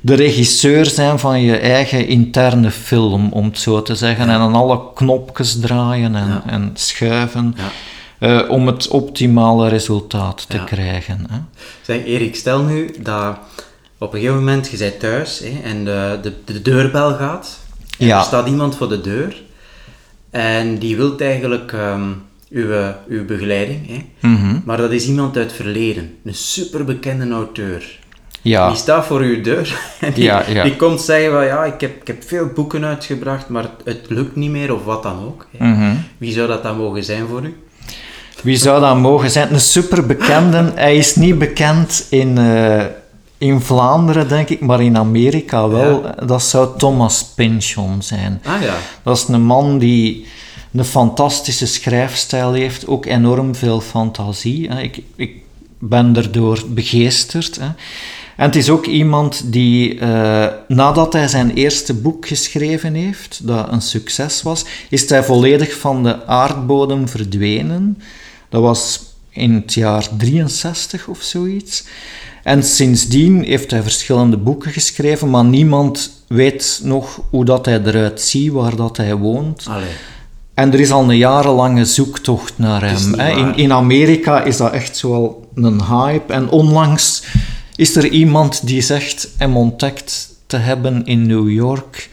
de 0.00 0.14
regisseur 0.14 0.86
zijn 0.86 1.18
van 1.18 1.40
je 1.40 1.56
eigen 1.56 2.06
interne 2.08 2.70
film, 2.70 3.28
om 3.32 3.44
het 3.44 3.58
zo 3.58 3.82
te 3.82 3.94
zeggen. 3.94 4.28
En 4.30 4.38
dan 4.38 4.54
alle 4.54 4.80
knopjes 4.94 5.60
draaien 5.60 6.14
en, 6.14 6.42
en 6.46 6.70
schuiven. 6.74 7.54
Eh, 8.18 8.40
om 8.48 8.66
het 8.66 8.88
optimale 8.88 9.68
resultaat 9.68 10.48
te 10.48 10.56
Ja. 10.56 10.64
krijgen. 10.64 11.26
Hè. 11.30 11.38
Zeg, 11.82 12.04
Erik, 12.04 12.36
stel 12.36 12.62
nu 12.62 12.94
dat 13.00 13.38
op 13.98 14.12
een 14.12 14.18
gegeven 14.20 14.38
moment, 14.38 14.68
je 14.70 14.76
bent 14.76 15.00
thuis 15.00 15.38
hè, 15.38 15.60
en 15.68 15.84
de, 15.84 16.18
de, 16.22 16.32
de 16.44 16.62
deurbel 16.62 17.14
gaat. 17.14 17.58
En 17.98 18.06
Ja. 18.06 18.18
er 18.18 18.24
staat 18.24 18.46
iemand 18.48 18.76
voor 18.76 18.88
de 18.88 19.00
deur 19.00 19.42
en 20.30 20.78
die 20.78 20.96
wil 20.96 21.18
eigenlijk 21.18 21.72
ehm, 21.72 22.10
uw, 22.50 22.94
uw 23.08 23.24
begeleiding. 23.24 23.86
Hè. 23.88 24.28
Mhm. 24.28 24.60
Maar 24.64 24.76
dat 24.76 24.92
is 24.92 25.06
iemand 25.06 25.36
uit 25.36 25.46
het 25.46 25.54
verleden, 25.54 26.14
een 26.24 26.34
superbekende 26.34 27.34
auteur. 27.34 27.98
Ja, 28.42 28.68
Die 28.68 28.76
staat 28.76 29.06
voor 29.06 29.20
uw 29.20 29.40
deur 29.42 29.78
en 30.00 30.12
die, 30.12 30.24
Ja, 30.24 30.44
ja. 30.48 30.62
die 30.62 30.76
komt 30.76 31.00
zeggen 31.00 31.30
van 31.32 31.44
ja, 31.44 31.64
ik 31.64 31.80
heb, 31.80 32.00
ik 32.00 32.06
heb 32.06 32.22
veel 32.22 32.46
boeken 32.54 32.84
uitgebracht, 32.84 33.48
maar 33.48 33.70
het, 33.84 34.00
lukt 34.08 34.36
niet 34.36 34.50
meer 34.50 34.74
of 34.74 34.84
wat 34.84 35.02
dan 35.02 35.24
ook. 35.26 35.46
Mhm. 35.58 35.94
Wie 36.18 36.32
zou 36.32 36.48
dat 36.48 36.62
dan 36.62 36.76
mogen 36.76 37.04
zijn 37.04 37.26
voor 37.26 37.42
u? 37.42 37.56
Wie 38.42 38.56
zou 38.56 38.80
dat 38.80 38.96
mogen 38.96 39.30
zijn? 39.30 39.52
Een 39.52 39.60
superbekende. 39.60 40.72
Hij 40.74 40.96
is 40.96 41.16
niet 41.16 41.38
bekend 41.38 42.06
in, 42.10 42.38
eh, 42.38 42.84
in 43.38 43.60
Vlaanderen, 43.60 44.28
denk 44.28 44.48
ik, 44.48 44.60
maar 44.60 44.82
in 44.82 44.96
Amerika 44.96 45.68
wel. 45.68 46.02
Dat 46.26 46.42
zou 46.42 46.78
Thomas 46.78 47.24
Pynchon 47.34 48.02
zijn. 48.02 48.40
Ah 48.44 48.62
ja, 48.62 48.74
Dat 49.02 49.16
is 49.16 49.28
een 49.28 49.42
man 49.42 49.78
die 49.78 50.26
een 50.72 50.84
fantastische 50.84 51.66
schrijfstijl 51.66 52.52
heeft, 52.52 52.86
ook 52.86 53.06
enorm 53.06 53.54
veel 53.54 53.80
fantasie. 53.80 54.68
hè. 54.68 54.80
Ik, 54.80 55.02
ik 55.16 55.32
ben 55.78 56.16
erdoor 56.16 56.62
begeesterd. 56.68 57.56
Hè. 57.56 57.66
En 58.36 58.44
het 58.44 58.56
is 58.56 58.70
ook 58.70 58.86
iemand 58.86 59.52
die, 59.52 59.98
eh, 59.98 60.46
nadat 60.68 61.12
hij 61.12 61.28
zijn 61.28 61.54
eerste 61.54 61.94
boek 61.94 62.26
geschreven 62.26 62.94
heeft, 62.94 63.40
dat 63.46 63.72
een 63.72 63.80
succes 63.82 64.42
was, 64.42 64.64
is 64.88 65.08
hij 65.08 65.22
volledig 65.24 65.78
van 65.78 66.02
de 66.02 66.26
aardbodem 66.26 67.08
verdwenen. 67.08 67.98
Dat 68.48 68.62
was 68.62 69.00
in 69.30 69.54
het 69.54 69.74
jaar 69.74 70.08
63 70.16 71.06
of 71.08 71.22
zoiets. 71.22 71.84
En 72.42 72.62
sindsdien 72.62 73.42
heeft 73.44 73.70
hij 73.70 73.82
verschillende 73.82 74.36
boeken 74.36 74.72
geschreven, 74.72 75.30
maar 75.30 75.44
niemand 75.44 76.10
weet 76.28 76.80
nog 76.82 77.20
hoe 77.30 77.44
dat 77.44 77.66
hij 77.66 77.80
eruit 77.84 78.20
ziet, 78.20 78.52
waar 78.52 78.76
dat 78.76 78.96
hij 78.96 79.14
woont. 79.14 79.66
allee. 79.68 79.86
En 80.54 80.72
er 80.72 80.80
is 80.80 80.90
al 80.90 81.02
een 81.10 81.16
jarenlange 81.16 81.84
zoektocht 81.84 82.52
naar 82.56 82.82
hem. 82.82 83.14
hè. 83.18 83.30
In, 83.30 83.56
in 83.56 83.72
Amerika 83.72 84.42
is 84.42 84.56
dat 84.56 84.72
echt 84.72 84.96
zoal 84.96 85.48
een 85.54 85.82
hype. 85.84 86.32
En 86.32 86.48
onlangs 86.48 87.22
is 87.76 87.96
er 87.96 88.08
iemand 88.08 88.66
die 88.66 88.80
zegt 88.80 89.28
hem 89.36 89.56
ontdekt 89.56 90.28
te 90.46 90.56
hebben 90.56 91.06
in 91.06 91.26
New 91.26 91.50
York. 91.50 92.08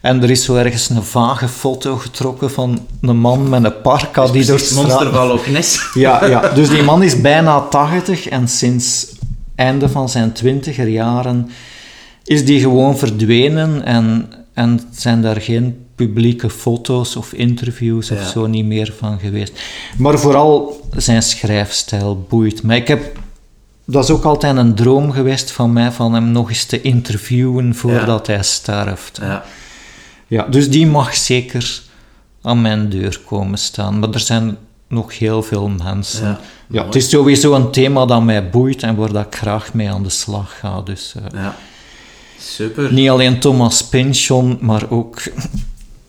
En 0.00 0.22
er 0.22 0.30
is 0.30 0.44
zo 0.44 0.54
ergens 0.54 0.88
een 0.88 1.02
vage 1.02 1.48
foto 1.48 1.96
getrokken 1.96 2.50
van 2.50 2.86
een 3.00 3.16
man 3.16 3.48
met 3.48 3.64
een 3.64 3.80
parka 3.80 4.26
die 4.26 4.44
door 4.44 4.58
het 4.58 4.74
monster 4.74 5.12
van 5.12 5.26
Loch 5.26 5.46
Ness. 5.46 5.88
Ja, 5.94 6.24
ja, 6.24 6.48
dus 6.48 6.68
die 6.68 6.82
man 6.82 7.02
is 7.02 7.20
bijna 7.20 7.60
80 7.60 8.28
en 8.28 8.48
sinds 8.48 9.06
einde 9.54 9.88
van 9.88 10.08
zijn 10.08 10.32
twintiger 10.32 10.88
jaren 10.88 11.50
is 12.24 12.44
die 12.44 12.60
gewoon 12.60 12.98
verdwenen 12.98 13.84
en, 13.84 14.30
en 14.54 14.80
zijn 14.90 15.22
daar 15.22 15.40
geen 15.40 15.86
publieke 15.94 16.50
foto's 16.50 17.16
of 17.16 17.32
interviews 17.32 18.10
of 18.10 18.22
zo 18.22 18.46
niet 18.46 18.64
meer 18.64 18.94
van 18.98 19.18
geweest. 19.18 19.60
Maar 19.96 20.18
vooral 20.18 20.80
zijn 20.96 21.22
schrijfstijl 21.22 22.26
boeit 22.28 22.62
mij. 22.62 22.76
Ik 22.76 22.88
heb, 22.88 23.18
dat 23.84 24.04
is 24.04 24.10
ook 24.10 24.24
altijd 24.24 24.56
een 24.56 24.74
droom 24.74 25.12
geweest 25.12 25.50
van 25.50 25.72
mij, 25.72 25.92
van 25.92 26.14
hem 26.14 26.32
nog 26.32 26.48
eens 26.48 26.64
te 26.64 26.80
interviewen 26.80 27.74
voordat 27.74 28.26
hij 28.26 28.42
sterft. 28.42 29.18
Ja. 29.22 29.44
Ja, 30.30 30.46
dus 30.46 30.70
die 30.70 30.86
mag 30.86 31.14
zeker 31.16 31.82
aan 32.42 32.60
mijn 32.62 32.88
deur 32.88 33.20
komen 33.26 33.58
staan. 33.58 33.98
Maar 33.98 34.10
er 34.10 34.20
zijn 34.20 34.56
nog 34.88 35.18
heel 35.18 35.42
veel 35.42 35.68
mensen. 35.68 36.26
Ja, 36.26 36.40
Ja, 36.68 36.84
het 36.84 36.94
is 36.94 37.08
sowieso 37.10 37.54
een 37.54 37.70
thema 37.70 38.06
dat 38.06 38.22
mij 38.22 38.50
boeit 38.50 38.82
en 38.82 38.96
waar 38.96 39.12
dat 39.12 39.26
ik 39.26 39.34
graag 39.34 39.74
mee 39.74 39.90
aan 39.90 40.02
de 40.02 40.08
slag 40.10 40.58
ga. 40.58 40.80
Dus 40.80 41.14
eh, 41.16 41.40
ja. 41.40 41.56
Super. 42.38 42.92
niet 42.92 43.08
alleen 43.10 43.40
Thomas 43.40 43.84
Pynchon, 43.88 44.58
maar 44.60 44.90
ook 44.90 45.22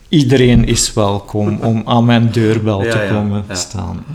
iedereen 0.10 0.65
is 0.65 0.93
welkom 0.93 1.60
om 1.62 1.81
aan 1.86 2.05
mijn 2.05 2.31
deurbel 2.31 2.84
Ja, 2.84 2.91
te 2.91 3.07
komen 3.12 3.43
ja. 3.47 3.55
staan. 3.55 4.05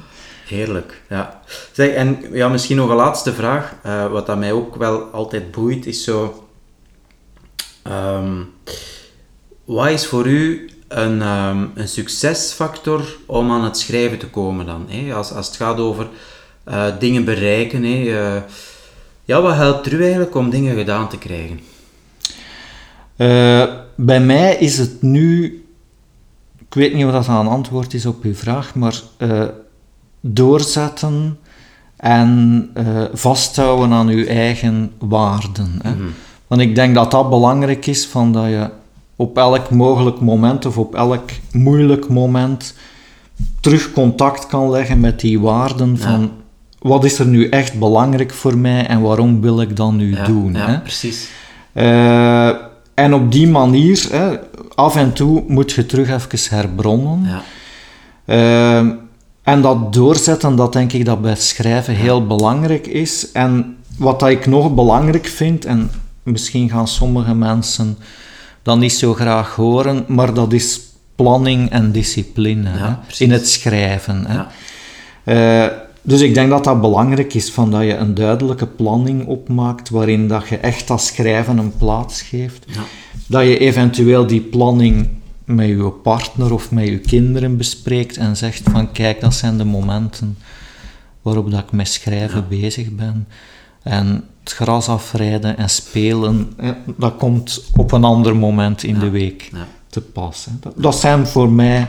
Heerlijk, 0.46 1.02
ja. 1.08 1.40
Zeg, 1.72 1.88
en 1.90 2.18
ja, 2.32 2.48
misschien 2.48 2.76
nog 2.76 2.88
een 2.90 2.96
laatste 2.96 3.32
vraag. 3.32 3.74
eh, 3.82 4.06
wat 4.10 4.26
dat 4.26 4.38
mij 4.38 4.52
ook 4.52 4.76
wel 4.76 5.00
altijd 5.00 5.50
boeit, 5.50 5.86
is 5.86 6.04
zo... 6.04 6.46
ehm, 7.82 8.34
wat 9.66 9.90
is 9.90 10.06
voor 10.06 10.26
u 10.26 10.70
een, 10.88 11.22
ehm, 11.22 11.66
een 11.74 11.88
succesfactor 11.88 13.16
om 13.26 13.50
aan 13.50 13.64
het 13.64 13.78
schrijven 13.78 14.18
te 14.18 14.26
komen 14.26 14.66
dan? 14.66 14.86
Hè? 14.88 15.14
Als, 15.14 15.32
als 15.32 15.46
het 15.46 15.56
gaat 15.56 15.78
over 15.78 16.08
eh, 16.64 16.86
dingen 16.98 17.24
bereiken, 17.24 17.82
hè? 17.82 18.34
eh, 18.34 18.42
ja, 19.24 19.40
wat 19.42 19.54
helpt 19.54 19.92
u 19.92 20.02
eigenlijk 20.02 20.34
om 20.34 20.50
dingen 20.50 20.76
gedaan 20.76 21.08
te 21.08 21.18
krijgen? 21.18 21.60
Eh, 23.16 23.64
bij 23.94 24.20
mij 24.20 24.56
is 24.56 24.78
het 24.78 25.02
nu, 25.02 25.44
ik 26.58 26.74
weet 26.74 26.94
niet 26.94 27.04
of 27.04 27.12
dat 27.12 27.26
een 27.26 27.46
antwoord 27.46 27.94
is 27.94 28.06
op 28.06 28.22
uw 28.22 28.34
vraag, 28.34 28.74
maar 28.74 29.00
doorzetten 30.20 31.38
en 31.96 32.70
vasthouden 33.12 33.92
aan 33.92 34.08
uw 34.08 34.26
eigen 34.26 34.92
waarden. 34.98 35.78
Hè. 35.82 35.94
Want 36.46 36.60
ik 36.60 36.74
denk 36.74 36.94
dat 36.94 37.10
dat 37.10 37.30
belangrijk 37.30 37.86
is, 37.86 38.06
van 38.06 38.32
dat 38.32 38.44
je 38.44 38.70
op 39.16 39.36
elk 39.38 39.70
mogelijk 39.70 40.20
moment 40.20 40.66
of 40.66 40.78
op 40.78 40.94
elk 40.94 41.30
moeilijk 41.52 42.08
moment 42.08 42.74
terug 43.60 43.92
contact 43.92 44.46
kan 44.46 44.70
leggen 44.70 45.00
met 45.00 45.20
die 45.20 45.40
waarden 45.40 45.98
van 45.98 46.30
wat 46.78 47.04
is 47.04 47.18
er 47.18 47.26
nu 47.26 47.48
echt 47.48 47.78
belangrijk 47.78 48.32
voor 48.32 48.58
mij 48.58 48.86
en 48.86 49.00
waarom 49.00 49.40
wil 49.40 49.60
ik 49.60 49.76
dat 49.76 49.92
nu 49.92 50.14
Ja, 50.16 50.24
doen. 50.24 50.52
ja, 50.52 50.66
hè. 50.66 50.80
precies. 50.80 51.28
Eh, 51.72 52.48
en 52.94 53.14
op 53.14 53.32
die 53.32 53.48
manier, 53.48 54.06
hè, 54.10 54.36
af 54.74 54.96
en 54.96 55.12
toe 55.12 55.44
moet 55.48 55.72
je 55.72 55.86
terug 55.86 56.08
even 56.10 56.56
herbronnen. 56.56 57.24
Ja, 57.24 57.42
Eh, 58.24 58.78
en 59.42 59.60
dat 59.62 59.92
doorzetten, 59.92 60.56
dat 60.56 60.72
denk 60.72 60.92
ik 60.92 61.04
dat 61.04 61.22
bij 61.22 61.34
schrijven 61.36 61.94
heel 61.94 62.26
belangrijk 62.26 62.86
is. 62.86 63.32
En 63.32 63.76
wat 63.98 64.20
dat 64.20 64.28
ik 64.28 64.46
nog 64.46 64.74
belangrijk 64.74 65.26
vind, 65.26 65.64
en 65.64 65.90
misschien 66.22 66.70
gaan 66.70 66.88
sommige 66.88 67.34
mensen 67.34 67.98
dat 68.66 68.78
niet 68.78 68.92
zo 68.92 69.14
graag 69.14 69.54
horen, 69.54 70.04
maar 70.08 70.34
dat 70.34 70.52
is 70.52 70.80
planning 71.14 71.70
en 71.70 71.92
discipline 71.92 72.98
in 73.18 73.30
het 73.30 73.48
schrijven. 73.48 74.26
Hè. 74.26 74.34
ja, 74.34 74.50
Eh, 75.24 75.72
dus 76.02 76.20
ik 76.20 76.34
denk 76.34 76.50
dat 76.50 76.64
dat 76.64 76.80
belangrijk 76.80 77.34
is, 77.34 77.50
van 77.50 77.70
dat 77.70 77.82
je 77.82 77.96
een 77.96 78.14
duidelijke 78.14 78.66
planning 78.66 79.26
opmaakt 79.26 79.90
waarin 79.90 80.28
dat 80.28 80.48
je 80.48 80.56
echt 80.56 80.88
dat 80.88 81.00
schrijven 81.00 81.58
een 81.58 81.76
plaats 81.76 82.22
geeft. 82.22 82.64
ja. 82.66 82.82
Dat 83.26 83.42
je 83.42 83.58
eventueel 83.58 84.26
die 84.26 84.40
planning 84.40 85.08
met 85.44 85.68
je 85.68 85.92
partner 86.02 86.52
of 86.52 86.70
met 86.70 86.88
je 86.88 86.98
kinderen 86.98 87.56
bespreekt 87.56 88.16
en 88.16 88.36
zegt 88.36 88.62
van 88.70 88.92
kijk, 88.92 89.20
dat 89.20 89.34
zijn 89.34 89.58
de 89.58 89.64
momenten 89.64 90.38
waarop 91.22 91.50
dat 91.50 91.60
ik 91.60 91.72
met 91.72 91.88
schrijven 91.88 92.48
bezig 92.48 92.90
ben. 92.90 93.28
En 93.82 94.24
het 94.46 94.54
gras 94.54 94.88
afrijden 94.88 95.56
en 95.56 95.70
spelen, 95.70 96.52
dat 96.96 97.16
komt 97.16 97.64
op 97.76 97.92
een 97.92 98.04
ander 98.04 98.36
moment 98.36 98.82
in 98.82 98.98
de 98.98 99.10
week 99.10 99.48
ja. 99.52 99.66
te 99.88 100.00
pas. 100.00 100.44
hè. 100.44 100.52
Dat, 100.60 100.72
dat 100.76 100.96
zijn 100.96 101.26
voor 101.26 101.50
mij 101.50 101.86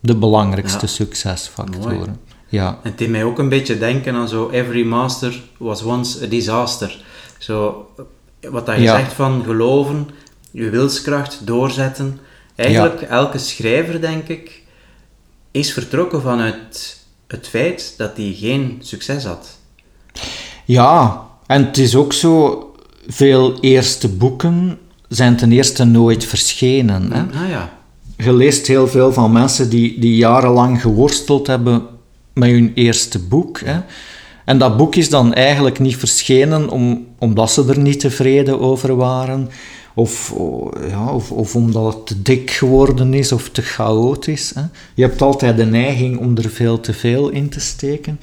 de 0.00 0.16
belangrijkste 0.16 0.86
succesfactoren. 0.86 1.96
Mooi. 1.96 2.10
Ja. 2.48 2.68
En 2.68 2.90
het 2.90 2.98
deed 2.98 3.08
mij 3.08 3.24
ook 3.24 3.38
een 3.38 3.48
beetje 3.48 3.78
denken 3.78 4.14
aan 4.14 4.28
zo 4.28 4.50
Every 4.50 4.86
master 4.86 5.42
was 5.56 5.82
once 5.82 6.24
a 6.24 6.26
disaster. 6.26 7.04
Zo, 7.38 7.86
wat 8.40 8.66
dat 8.66 8.76
je 8.76 8.86
zegt 8.86 9.12
van 9.12 9.42
geloven, 9.44 10.08
je 10.50 10.70
wilskracht 10.70 11.46
doorzetten. 11.46 12.18
Eigenlijk, 12.54 13.02
elke 13.02 13.38
schrijver, 13.38 14.00
denk 14.00 14.28
ik, 14.28 14.62
is 15.50 15.72
vertrokken 15.72 16.22
vanuit 16.22 17.00
het 17.26 17.48
feit 17.48 17.94
dat 17.96 18.16
hij 18.16 18.34
geen 18.38 18.78
succes 18.80 19.24
had. 19.24 19.58
Ja, 20.64 21.25
en 21.46 21.64
het 21.64 21.78
is 21.78 21.94
ook 21.94 22.12
zo, 22.12 22.60
veel 23.08 23.60
eerste 23.60 24.08
boeken 24.08 24.78
zijn 25.08 25.36
ten 25.36 25.52
eerste 25.52 25.84
nooit 25.84 26.24
verschenen. 26.24 27.12
Hè? 27.12 27.20
Ah 27.20 27.48
ja, 27.50 27.78
Je 28.16 28.32
leest 28.32 28.66
heel 28.66 28.88
veel 28.88 29.12
van 29.12 29.32
mensen 29.32 29.70
die, 29.70 29.98
die 30.00 30.16
jarenlang 30.16 30.80
geworsteld 30.80 31.46
hebben 31.46 31.82
met 32.32 32.50
hun 32.50 32.72
eerste 32.74 33.18
boek. 33.18 33.60
Hè? 33.60 33.80
En 34.44 34.58
dat 34.58 34.76
boek 34.76 34.94
is 34.94 35.10
dan 35.10 35.34
eigenlijk 35.34 35.78
niet 35.78 35.96
verschenen 35.96 36.68
om, 36.68 37.06
omdat 37.18 37.50
ze 37.50 37.64
er 37.68 37.78
niet 37.78 38.00
tevreden 38.00 38.60
over 38.60 38.96
waren, 38.96 39.48
of, 39.94 40.32
oh, 40.32 40.72
ja, 40.88 41.12
of, 41.12 41.32
of 41.32 41.56
omdat 41.56 41.94
het 41.94 42.06
te 42.06 42.22
dik 42.22 42.50
geworden 42.50 43.14
is 43.14 43.32
of 43.32 43.48
te 43.48 43.62
chaotisch. 43.62 44.52
Hè? 44.54 44.62
Je 44.94 45.02
hebt 45.02 45.22
altijd 45.22 45.56
de 45.56 45.64
neiging 45.64 46.18
om 46.18 46.36
er 46.36 46.50
veel 46.50 46.80
te 46.80 46.92
veel 46.92 47.28
in 47.28 47.48
te 47.48 47.60
steken. 47.60 48.20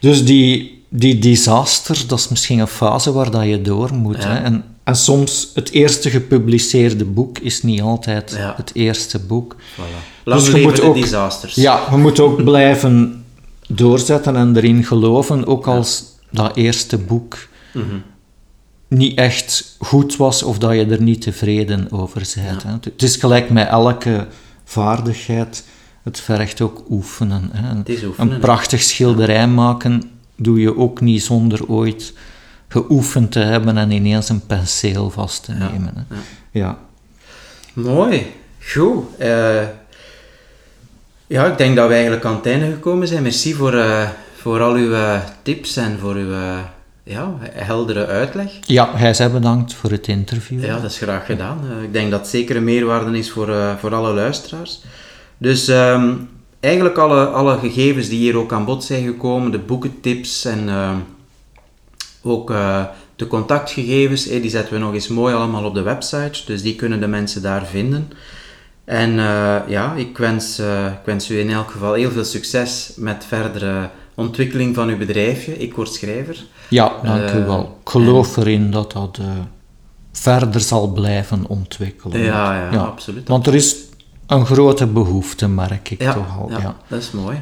Dus 0.00 0.24
die, 0.24 0.77
die 0.88 1.18
disaster, 1.18 2.04
dat 2.06 2.18
is 2.18 2.28
misschien 2.28 2.58
een 2.58 2.66
fase 2.66 3.12
waar 3.12 3.30
dat 3.30 3.44
je 3.44 3.62
door 3.62 3.94
moet. 3.94 4.22
Ja. 4.22 4.28
Hè? 4.28 4.38
En, 4.38 4.64
en 4.84 4.96
soms 4.96 5.50
het 5.54 5.70
eerste 5.70 6.10
gepubliceerde 6.10 7.04
boek 7.04 7.38
is 7.38 7.62
niet 7.62 7.80
altijd 7.80 8.34
Ja. 8.38 8.54
het 8.56 8.70
eerste 8.74 9.18
boek. 9.18 9.56
voilà. 9.56 10.24
Lang 10.24 10.40
Dus 10.40 10.48
je 10.50 10.54
leven 10.56 10.70
moet 10.70 10.80
ook- 10.80 10.94
disasters. 10.94 11.54
Ja, 11.54 11.86
je 11.90 11.96
moet 11.96 12.20
ook 12.20 12.44
blijven 12.44 13.24
doorzetten 13.68 14.36
en 14.36 14.56
erin 14.56 14.84
geloven, 14.84 15.46
ook 15.46 15.66
als 15.66 16.04
dat 16.30 16.56
eerste 16.56 16.98
boek 16.98 17.36
Mhm. 17.74 17.84
niet 18.88 19.18
echt 19.18 19.76
goed 19.78 20.16
was 20.16 20.42
of 20.42 20.58
dat 20.58 20.72
je 20.72 20.86
er 20.86 21.02
niet 21.02 21.20
tevreden 21.22 21.92
over 21.92 22.26
bent. 22.34 22.62
hè. 22.62 22.70
Het 22.80 23.02
is 23.02 23.16
gelijk 23.16 23.50
met 23.50 23.68
elke 23.68 24.26
vaardigheid, 24.64 25.64
het 26.02 26.20
vergt 26.20 26.60
ook 26.60 26.84
oefenen. 26.90 27.50
Hè. 27.52 27.76
Het 27.78 27.88
is 27.88 28.02
oefenen, 28.04 28.34
Een 28.34 28.40
prachtig 28.40 28.82
schilderij 28.82 29.48
maken 29.48 30.02
doe 30.38 30.60
je 30.60 30.76
ook 30.76 31.00
niet 31.00 31.22
zonder 31.22 31.68
ooit 31.68 32.12
geoefend 32.68 33.32
te 33.32 33.38
hebben 33.38 33.76
en 33.78 33.90
ineens 33.90 34.28
een 34.28 34.46
penseel 34.46 35.10
vast 35.10 35.44
te 35.44 35.52
nemen. 35.52 35.94
Hè. 35.94 36.14
ja. 36.14 36.20
Ja. 36.50 36.78
Mooi, 37.72 38.26
goed. 38.72 39.04
Eh, 39.18 39.62
ja, 41.26 41.46
ik 41.46 41.58
denk 41.58 41.76
dat 41.76 41.86
we 41.88 41.92
eigenlijk 41.92 42.24
aan 42.24 42.34
het 42.34 42.46
einde 42.46 42.70
gekomen 42.70 43.08
zijn. 43.08 43.22
Merci 43.22 43.54
voor, 43.54 43.74
eh, 43.74 44.08
voor 44.36 44.60
al 44.60 44.74
uw 44.74 44.92
eh, 44.92 45.20
tips 45.42 45.76
en 45.76 45.98
voor 45.98 46.14
uw 46.14 46.34
ja, 47.08 47.34
heldere 47.52 48.06
uitleg. 48.06 48.50
ja, 48.60 48.96
hij 48.96 49.14
zei 49.14 49.32
bedankt 49.32 49.74
voor 49.74 49.90
het 49.90 50.08
interview. 50.08 50.64
Ja, 50.64 50.80
dat 50.80 50.90
is 50.90 50.96
graag 50.96 51.26
gedaan. 51.26 51.58
Ik 51.82 51.92
denk 51.92 52.10
dat 52.10 52.20
het 52.20 52.28
zeker 52.28 52.56
een 52.56 52.64
meerwaarde 52.64 53.18
is 53.18 53.30
voor, 53.30 53.50
eh, 53.50 53.76
voor 53.76 53.94
alle 53.94 54.12
luisteraars. 54.12 54.80
Dus 55.38 55.68
ehm, 55.68 56.14
eigenlijk 56.68 56.98
alle, 56.98 57.26
alle 57.26 57.58
gegevens 57.58 58.08
die 58.08 58.18
hier 58.18 58.36
ook 58.36 58.52
aan 58.52 58.64
bod 58.64 58.84
zijn 58.84 59.04
gekomen, 59.04 59.50
de 59.50 59.58
boekentips 59.58 60.44
en 60.44 60.68
ehm, 60.68 60.96
ook 62.22 62.50
eh, 62.50 62.84
de 63.16 63.26
contactgegevens, 63.26 64.28
eh, 64.28 64.40
die 64.42 64.50
zetten 64.50 64.72
we 64.72 64.78
nog 64.78 64.94
eens 64.94 65.08
mooi 65.08 65.34
allemaal 65.34 65.64
op 65.64 65.74
de 65.74 65.82
website. 65.82 66.42
Dus 66.46 66.62
die 66.62 66.74
kunnen 66.74 67.00
de 67.00 67.06
mensen 67.06 67.42
daar 67.42 67.66
vinden. 67.66 68.12
En 68.84 69.18
eh, 69.18 69.56
ja, 69.68 69.94
ik 69.94 70.18
wens, 70.18 70.58
ik 70.58 71.04
wens 71.04 71.30
u 71.30 71.38
in 71.38 71.50
elk 71.50 71.70
geval 71.70 71.92
heel 71.92 72.10
veel 72.10 72.24
succes 72.24 72.92
met 72.96 73.24
verdere 73.28 73.90
ontwikkeling 74.14 74.74
van 74.74 74.88
uw 74.88 74.96
bedrijfje. 74.96 75.58
Ik 75.58 75.74
word 75.74 75.92
schrijver. 75.92 76.44
Ja, 76.68 76.92
dank 77.02 77.32
u 77.32 77.44
wel. 77.44 77.78
Ik 77.80 77.90
geloof 77.90 78.36
erin 78.36 78.70
dat 78.70 78.92
dat 78.92 79.20
verder 80.12 80.60
zal 80.60 80.92
blijven 80.92 81.44
ontwikkelen. 81.48 82.20
Ja, 82.20 82.70
ja, 82.72 82.78
absoluut. 82.78 83.28
Want 83.28 83.46
er 83.46 83.54
is 83.54 83.76
een 84.28 84.46
grote 84.46 84.86
behoefte, 84.86 85.48
merk 85.48 85.90
ik 85.90 86.02
Ja, 86.02 86.12
toch 86.12 86.38
al. 86.38 86.46
ja, 86.50 86.58
Ja. 86.58 86.76
dat 86.88 86.98
is 87.00 87.10
mooi. 87.10 87.40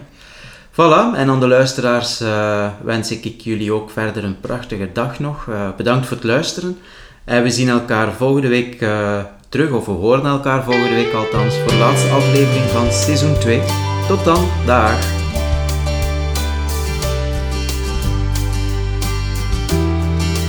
Voilà, 0.72 1.14
en 1.16 1.28
aan 1.30 1.40
de 1.40 1.48
luisteraars 1.48 2.20
eh, 2.20 2.68
wens 2.82 3.10
ik 3.10 3.40
jullie 3.40 3.72
ook 3.72 3.90
verder 3.90 4.24
een 4.24 4.40
prachtige 4.40 4.90
dag 4.92 5.18
nog. 5.18 5.46
Eh, 5.48 5.68
bedankt 5.76 6.06
voor 6.06 6.16
het 6.16 6.26
luisteren. 6.26 6.78
En 7.24 7.42
we 7.42 7.50
zien 7.50 7.68
elkaar 7.68 8.12
volgende 8.12 8.48
week 8.48 8.80
eh, 8.80 9.18
terug, 9.48 9.70
of 9.70 9.86
we 9.86 9.92
horen 9.92 10.26
elkaar 10.26 10.64
volgende 10.64 10.94
week 10.94 11.12
althans, 11.14 11.54
voor 11.58 11.68
de 11.68 11.76
laatste 11.78 12.10
aflevering 12.10 12.64
van 12.64 12.92
seizoen 12.92 13.38
2. 13.38 13.60
Tot 14.08 14.24
dan, 14.24 14.44
dag! 14.66 14.98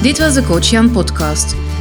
Dit 0.01 0.19
was 0.19 0.33
de 0.33 0.43
Coach 0.43 0.65
Jan 0.69 0.91
podcast. 0.91 1.55